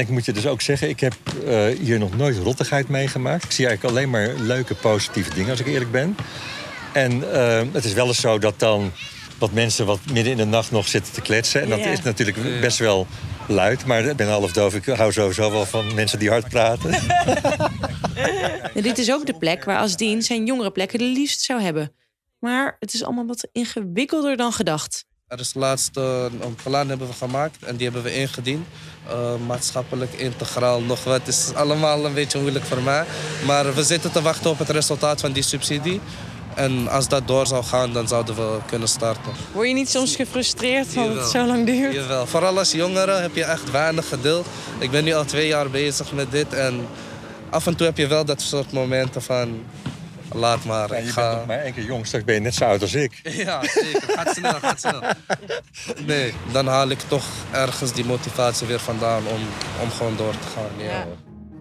En 0.01 0.07
ik 0.07 0.13
moet 0.13 0.25
je 0.25 0.33
dus 0.33 0.47
ook 0.47 0.61
zeggen, 0.61 0.89
ik 0.89 1.01
heb 1.01 1.15
eh, 1.47 1.67
hier 1.81 1.99
nog 1.99 2.17
nooit 2.17 2.37
rottigheid 2.39 2.89
meegemaakt. 2.89 3.45
Ik 3.45 3.51
zie 3.51 3.67
eigenlijk 3.67 3.97
alleen 3.97 4.11
maar 4.11 4.29
leuke, 4.29 4.75
positieve 4.75 5.35
dingen, 5.35 5.51
als 5.51 5.61
ik 5.61 5.67
eerlijk 5.67 5.91
ben. 5.91 6.17
En 6.93 7.33
eh, 7.33 7.63
het 7.73 7.85
is 7.85 7.93
wel 7.93 8.07
eens 8.07 8.21
zo 8.21 8.39
dat 8.39 8.59
dan 8.59 8.93
wat 9.39 9.53
mensen 9.53 9.87
wat 9.87 9.99
midden 10.13 10.33
in 10.33 10.37
de 10.39 10.45
nacht 10.45 10.71
nog 10.71 10.89
zitten 10.89 11.13
te 11.13 11.21
kletsen. 11.21 11.63
En 11.63 11.69
dat 11.69 11.79
Ja. 11.79 11.85
is 11.91 12.03
natuurlijk 12.03 12.61
best 12.61 12.79
wel 12.79 13.07
luid. 13.49 13.85
Maar 13.87 14.05
ik 14.05 14.17
ben 14.17 14.29
half 14.29 14.53
doof, 14.53 14.75
ik 14.75 14.85
hou 14.85 15.13
sowieso 15.13 15.51
wel 15.51 15.67
van 15.67 15.95
mensen 15.95 16.19
die 16.19 16.29
hard 16.31 16.49
praten. 16.49 16.95
En 18.75 18.83
dit 18.83 18.99
is 18.99 19.13
ook 19.13 19.27
de 19.27 19.39
plek 19.39 19.65
waar 19.65 19.79
Asdien 19.79 20.23
zijn 20.23 20.47
jongere 20.47 20.71
plekken 20.71 20.99
de 20.99 21.05
liefst 21.05 21.41
zou 21.41 21.61
hebben. 21.63 21.93
Maar 22.39 22.77
het 22.79 22.95
is 22.95 23.05
allemaal 23.05 23.27
wat 23.27 23.49
ingewikkelder 23.53 24.37
dan 24.37 24.53
gedacht. 24.53 25.05
Er 25.31 25.41
is 25.41 25.55
laatst 25.55 25.97
eh, 25.97 26.25
een 26.41 26.55
plan 26.63 26.89
hebben 26.89 27.07
we 27.07 27.13
gemaakt 27.13 27.65
en 27.65 27.77
die 27.77 27.85
hebben 27.85 28.03
we 28.03 28.15
ingediend. 28.15 28.67
Eh, 29.09 29.35
maatschappelijk 29.47 30.13
integraal 30.13 30.81
nog 30.81 31.05
wat. 31.05 31.19
Het 31.19 31.29
is 31.29 31.55
allemaal 31.55 32.05
een 32.05 32.15
beetje 32.15 32.41
moeilijk 32.41 32.65
voor 32.65 32.83
mij. 32.83 33.05
Maar 33.47 33.75
we 33.75 33.85
zitten 33.85 34.13
te 34.13 34.23
wachten 34.23 34.51
op 34.51 34.59
het 34.59 34.69
resultaat 34.69 35.21
van 35.21 35.33
die 35.33 35.43
subsidie. 35.43 36.01
En 36.55 36.89
als 36.89 37.09
dat 37.09 37.27
door 37.27 37.47
zou 37.47 37.65
gaan, 37.65 37.93
dan 37.93 38.09
zouden 38.09 38.35
we 38.35 38.59
kunnen 38.67 38.89
starten. 38.89 39.33
Word 39.53 39.69
je 39.69 39.75
niet 39.75 39.91
soms 39.91 40.17
gefrustreerd 40.17 40.95
dat 40.95 41.15
het 41.15 41.27
zo 41.27 41.47
lang 41.47 41.67
duurt? 41.67 41.95
Jawel. 41.95 42.27
Vooral 42.27 42.59
als 42.59 42.73
jongere 42.73 43.13
heb 43.13 43.35
je 43.35 43.45
echt 43.45 43.71
weinig 43.71 44.09
geduld. 44.09 44.47
Ik 44.79 44.91
ben 44.91 45.05
nu 45.05 45.13
al 45.13 45.25
twee 45.25 45.47
jaar 45.47 45.71
bezig 45.71 46.13
met 46.13 46.31
dit. 46.31 46.53
En 46.53 46.87
af 47.51 47.67
en 47.67 47.77
toe 47.77 47.87
heb 47.87 47.97
je 47.97 48.07
wel 48.07 48.25
dat 48.25 48.41
soort 48.41 48.73
momenten 48.73 49.23
van... 49.23 49.63
Laat 50.35 50.65
maar, 50.65 50.91
Ja, 50.91 50.97
ik 50.97 51.05
je 51.05 51.11
ga... 51.13 51.23
bent 51.29 51.37
nog 51.39 51.47
maar 51.47 51.59
één 51.59 51.75
keer 51.75 51.85
jong, 51.85 52.07
straks 52.07 52.25
ben 52.25 52.35
je 52.35 52.41
net 52.41 52.55
zo 52.55 52.65
oud 52.65 52.81
als 52.83 52.95
ik. 52.95 53.21
Ja, 53.45 53.63
zeker. 53.69 54.03
Gaat 54.07 54.35
snel, 54.37 54.53
gaat 54.53 54.81
snel. 54.81 55.01
Nee, 56.07 56.33
dan 56.53 56.67
haal 56.67 56.89
ik 56.89 56.99
toch 57.01 57.25
ergens 57.53 57.93
die 57.93 58.05
motivatie 58.05 58.67
weer 58.67 58.81
vandaan 58.81 59.23
om, 59.27 59.41
om 59.83 59.91
gewoon 59.91 60.17
door 60.17 60.33
te 60.33 60.47
gaan. 60.55 60.85
Ja. 60.85 60.85
Ja. 60.91 61.07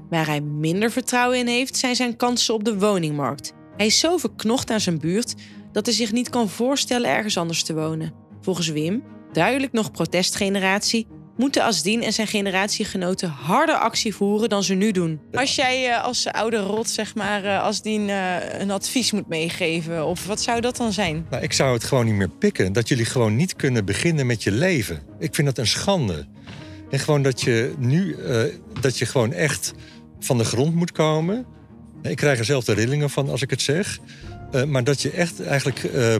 Waar 0.10 0.25
hij 0.27 0.41
minder 0.41 0.91
vertrouwen 0.91 1.38
in 1.38 1.47
heeft, 1.47 1.77
zijn 1.77 1.95
zijn 1.95 2.15
kansen 2.15 2.53
op 2.53 2.63
de 2.63 2.77
woningmarkt. 2.79 3.53
Hij 3.77 3.86
is 3.86 3.99
zo 3.99 4.17
verknocht 4.17 4.69
aan 4.71 4.79
zijn 4.79 4.99
buurt 4.99 5.34
dat 5.71 5.86
hij 5.86 5.95
zich 5.95 6.12
niet 6.12 6.29
kan 6.29 6.49
voorstellen 6.49 7.10
ergens 7.10 7.38
anders 7.38 7.63
te 7.63 7.73
wonen. 7.73 8.13
Volgens 8.41 8.67
Wim, 8.67 9.03
duidelijk 9.32 9.71
nog 9.71 9.91
protestgeneratie, 9.91 11.08
moeten 11.39 11.63
Asdien 11.63 12.04
en 12.04 12.13
zijn 12.13 12.28
generatiegenoten 12.28 13.30
harder 13.30 13.75
actie 13.75 14.15
voeren 14.15 14.49
dan 14.49 14.63
ze 14.63 14.73
nu 14.73 14.91
doen. 14.91 15.19
Als 15.32 15.56
jij 15.56 15.89
eh, 15.89 16.04
als 16.04 16.28
oude 16.28 16.58
rot, 16.58 16.89
zeg 16.89 17.15
maar, 17.15 17.43
eh, 17.43 17.63
als 17.63 17.82
die 17.82 18.08
eh, 18.12 18.60
een 18.60 18.71
advies 18.71 19.12
moet 19.12 19.28
meegeven, 19.28 20.06
of 20.06 20.25
wat 20.25 20.41
zou 20.41 20.62
dat 20.62 20.78
dan 20.78 20.93
zijn? 20.93 21.25
Nou, 21.30 21.43
ik 21.43 21.54
zou 21.54 21.73
het 21.73 21.84
gewoon 21.84 22.06
niet 22.06 22.13
meer 22.13 22.30
pikken. 22.30 22.73
Dat 22.73 22.88
jullie 22.88 23.06
gewoon 23.06 23.36
niet 23.36 23.56
kunnen 23.56 23.86
beginnen 23.86 24.25
met 24.25 24.43
je 24.43 24.52
leven. 24.52 24.99
Ik 25.19 25.36
vind 25.36 25.47
dat 25.47 25.58
een 25.58 25.67
schande. 25.67 26.25
En 26.89 26.99
gewoon 26.99 27.21
dat 27.21 27.41
je 27.41 27.73
nu, 27.78 28.15
dat 28.82 28.97
je 28.97 29.06
gewoon 29.06 29.34
echt 29.34 29.73
van 30.19 30.38
de 30.38 30.45
grond 30.45 30.75
moet 30.75 30.91
komen. 30.91 31.45
Ik 32.02 32.17
krijg 32.17 32.39
er 32.39 32.45
zelf 32.45 32.63
de 32.63 32.73
rillingen 32.73 33.10
van 33.10 33.30
als 33.30 33.41
ik 33.41 33.49
het 33.49 33.62
zeg. 33.62 33.99
Eh, 34.51 34.63
maar 34.63 34.83
dat 34.83 35.01
je 35.01 35.12
echt 35.12 35.43
eigenlijk 35.43 35.83
eh, 35.83 36.15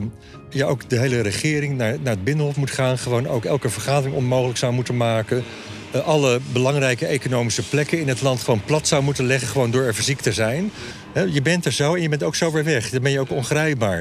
ja, 0.50 0.66
ook 0.66 0.88
de 0.90 0.98
hele 0.98 1.20
regering 1.20 1.76
naar, 1.76 1.96
naar 2.00 2.14
het 2.14 2.24
Binnenhof 2.24 2.56
moet 2.56 2.70
gaan. 2.70 2.98
Gewoon 2.98 3.28
ook 3.28 3.44
elke 3.44 3.68
vergadering 3.68 4.16
onmogelijk 4.16 4.58
zou 4.58 4.72
moeten 4.72 4.96
maken. 4.96 5.44
Eh, 5.90 6.06
alle 6.06 6.40
belangrijke 6.52 7.06
economische 7.06 7.62
plekken 7.68 8.00
in 8.00 8.08
het 8.08 8.22
land 8.22 8.40
gewoon 8.40 8.62
plat 8.64 8.88
zou 8.88 9.02
moeten 9.02 9.24
leggen. 9.26 9.48
Gewoon 9.48 9.70
door 9.70 9.82
er 9.82 9.94
fysiek 9.94 10.20
te 10.20 10.32
zijn. 10.32 10.72
Hè, 11.12 11.22
je 11.22 11.42
bent 11.42 11.64
er 11.64 11.72
zo 11.72 11.94
en 11.94 12.02
je 12.02 12.08
bent 12.08 12.22
ook 12.22 12.34
zo 12.34 12.52
weer 12.52 12.64
weg. 12.64 12.90
Dan 12.90 13.02
ben 13.02 13.12
je 13.12 13.20
ook 13.20 13.30
ongrijpbaar. 13.30 13.98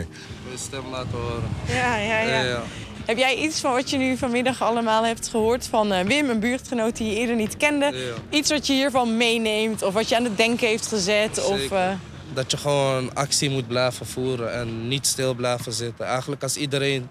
Je 0.52 0.58
stem 0.58 0.84
laten 0.92 1.12
horen. 1.12 1.50
Ja, 1.66 1.98
ja, 1.98 2.20
ja. 2.20 2.28
Ja, 2.30 2.44
ja. 2.44 2.64
Heb 3.06 3.18
jij 3.18 3.36
iets 3.36 3.60
van 3.60 3.72
wat 3.74 3.90
je 3.90 3.98
nu 3.98 4.18
vanmiddag 4.18 4.62
allemaal 4.62 5.06
hebt 5.06 5.28
gehoord 5.28 5.68
van 5.68 5.92
eh, 5.92 6.06
Wim, 6.06 6.30
een 6.30 6.40
buurtgenoot 6.40 6.98
die 6.98 7.10
je 7.10 7.16
eerder 7.16 7.36
niet 7.36 7.58
kende? 7.58 7.86
Ja. 7.86 8.38
Iets 8.38 8.50
wat 8.50 8.68
je 8.68 8.74
hiervan 8.74 9.18
meeneemt 9.18 9.84
of 9.84 9.94
wat 9.94 10.10
je 10.10 10.16
aan 10.16 10.24
het 10.24 10.38
denken 10.38 10.68
heeft 10.68 10.88
gezet? 10.88 11.46
Of, 11.46 11.60
Zeker. 11.60 11.78
eh, 11.78 11.90
Dat 12.34 12.52
je 12.52 12.58
gewoon 12.58 13.16
actie 13.16 13.50
moet 13.50 13.68
blijven 13.68 14.06
voeren 14.06 14.54
en 14.54 14.88
niet 14.88 15.08
stil 15.08 15.34
blijven 15.34 15.74
zitten. 15.74 16.06
Eigenlijk 16.06 16.44
als 16.44 16.58
iedereen, 16.58 17.10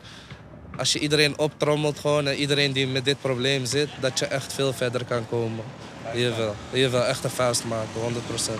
als 0.76 0.92
je 0.92 0.98
iedereen 0.98 1.38
optrommelt 1.38 1.98
gewoon 1.98 2.26
en 2.26 2.34
iedereen 2.34 2.72
die 2.72 2.86
met 2.86 3.04
dit 3.04 3.20
probleem 3.20 3.64
zit, 3.66 3.88
dat 4.00 4.18
je 4.18 4.26
echt 4.26 4.52
veel 4.52 4.72
verder 4.72 5.04
kan 5.04 5.28
komen. 5.28 5.64
Jawel, 6.14 6.54
jawel 6.72 7.04
echt 7.04 7.24
een 7.24 7.30
vuist 7.30 7.64
maken, 7.64 8.00
100%. 8.00 8.52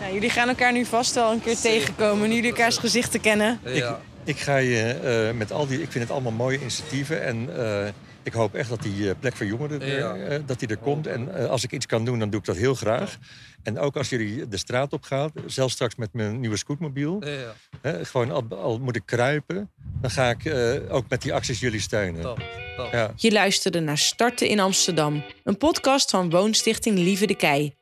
nou, 0.00 0.12
jullie 0.14 0.30
gaan 0.30 0.48
elkaar 0.48 0.72
nu 0.72 0.84
vast 0.84 1.14
wel 1.14 1.32
een 1.32 1.42
keer 1.42 1.56
Zeker, 1.56 1.78
tegenkomen, 1.80 2.28
nu 2.28 2.34
jullie 2.34 2.50
elkaars 2.50 2.76
100%. 2.76 2.80
gezichten 2.80 3.20
kennen. 3.20 3.60
Ja. 3.64 4.00
Ik 4.24 4.38
ga 4.38 4.56
je 4.56 4.82
eh, 4.82 5.36
met 5.36 5.52
al 5.52 5.66
die. 5.66 5.82
Ik 5.82 5.90
vind 5.90 6.04
het 6.04 6.12
allemaal 6.12 6.32
mooie 6.32 6.60
initiatieven. 6.60 7.22
En 7.22 7.48
eh, 7.56 7.88
ik 8.22 8.32
hoop 8.32 8.54
echt 8.54 8.68
dat 8.68 8.82
die 8.82 9.08
eh, 9.10 9.14
plek 9.20 9.36
voor 9.36 9.46
jongeren 9.46 9.82
er, 9.82 9.98
Ja. 9.98 10.14
eh, 10.16 10.40
dat 10.46 10.58
die 10.58 10.68
er 10.68 10.76
komt. 10.76 11.06
En 11.06 11.34
eh, 11.34 11.48
als 11.50 11.64
ik 11.64 11.72
iets 11.72 11.86
kan 11.86 12.04
doen, 12.04 12.18
dan 12.18 12.30
doe 12.30 12.40
ik 12.40 12.46
dat 12.46 12.56
heel 12.56 12.74
graag. 12.74 13.16
En 13.62 13.78
ook 13.78 13.96
als 13.96 14.08
jullie 14.08 14.48
de 14.48 14.56
straat 14.56 14.92
op 14.92 15.02
gaan, 15.02 15.30
zelfs 15.46 15.74
straks 15.74 15.94
met 15.96 16.12
mijn 16.12 16.40
nieuwe 16.40 16.56
scootmobiel. 16.56 17.24
Ja. 17.26 17.54
Hè, 17.80 18.04
gewoon 18.04 18.30
al, 18.30 18.44
al 18.50 18.78
moet 18.78 18.96
ik 18.96 19.02
kruipen, 19.06 19.70
dan 20.00 20.10
ga 20.10 20.30
ik 20.30 20.44
eh, 20.44 20.94
ook 20.94 21.04
met 21.08 21.22
die 21.22 21.34
acties 21.34 21.60
jullie 21.60 21.80
steunen. 21.80 22.22
Top, 22.22 22.42
top. 22.76 22.92
Ja. 22.92 23.12
Je 23.16 23.32
luisterde 23.32 23.80
naar 23.80 23.98
Starten 23.98 24.48
in 24.48 24.60
Amsterdam, 24.60 25.24
een 25.44 25.56
podcast 25.56 26.10
van 26.10 26.30
Woonstichting 26.30 26.98
Lieve 26.98 27.26
de 27.26 27.36
Kei. 27.36 27.74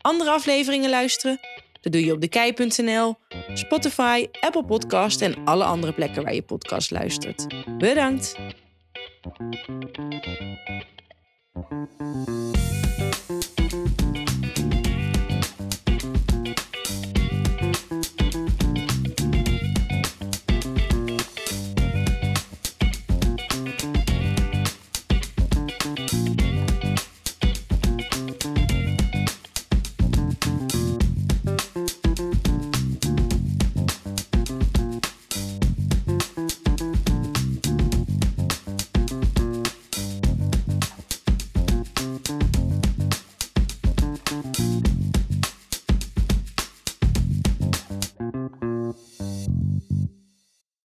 Andere 0.00 0.30
afleveringen 0.30 0.90
luisteren? 0.90 1.40
Dat 1.80 1.92
doe 1.92 2.04
je 2.04 2.12
op 2.12 2.20
dekei.nl, 2.20 3.16
Spotify, 3.54 4.26
Apple 4.40 4.64
Podcast 4.64 5.20
en 5.22 5.34
alle 5.44 5.64
andere 5.64 5.92
plekken 5.92 6.22
waar 6.22 6.34
je 6.34 6.42
podcast 6.42 6.90
luistert. 6.90 7.46
Bedankt! 7.78 8.36
Thank 9.36 9.56
you. 11.60 12.94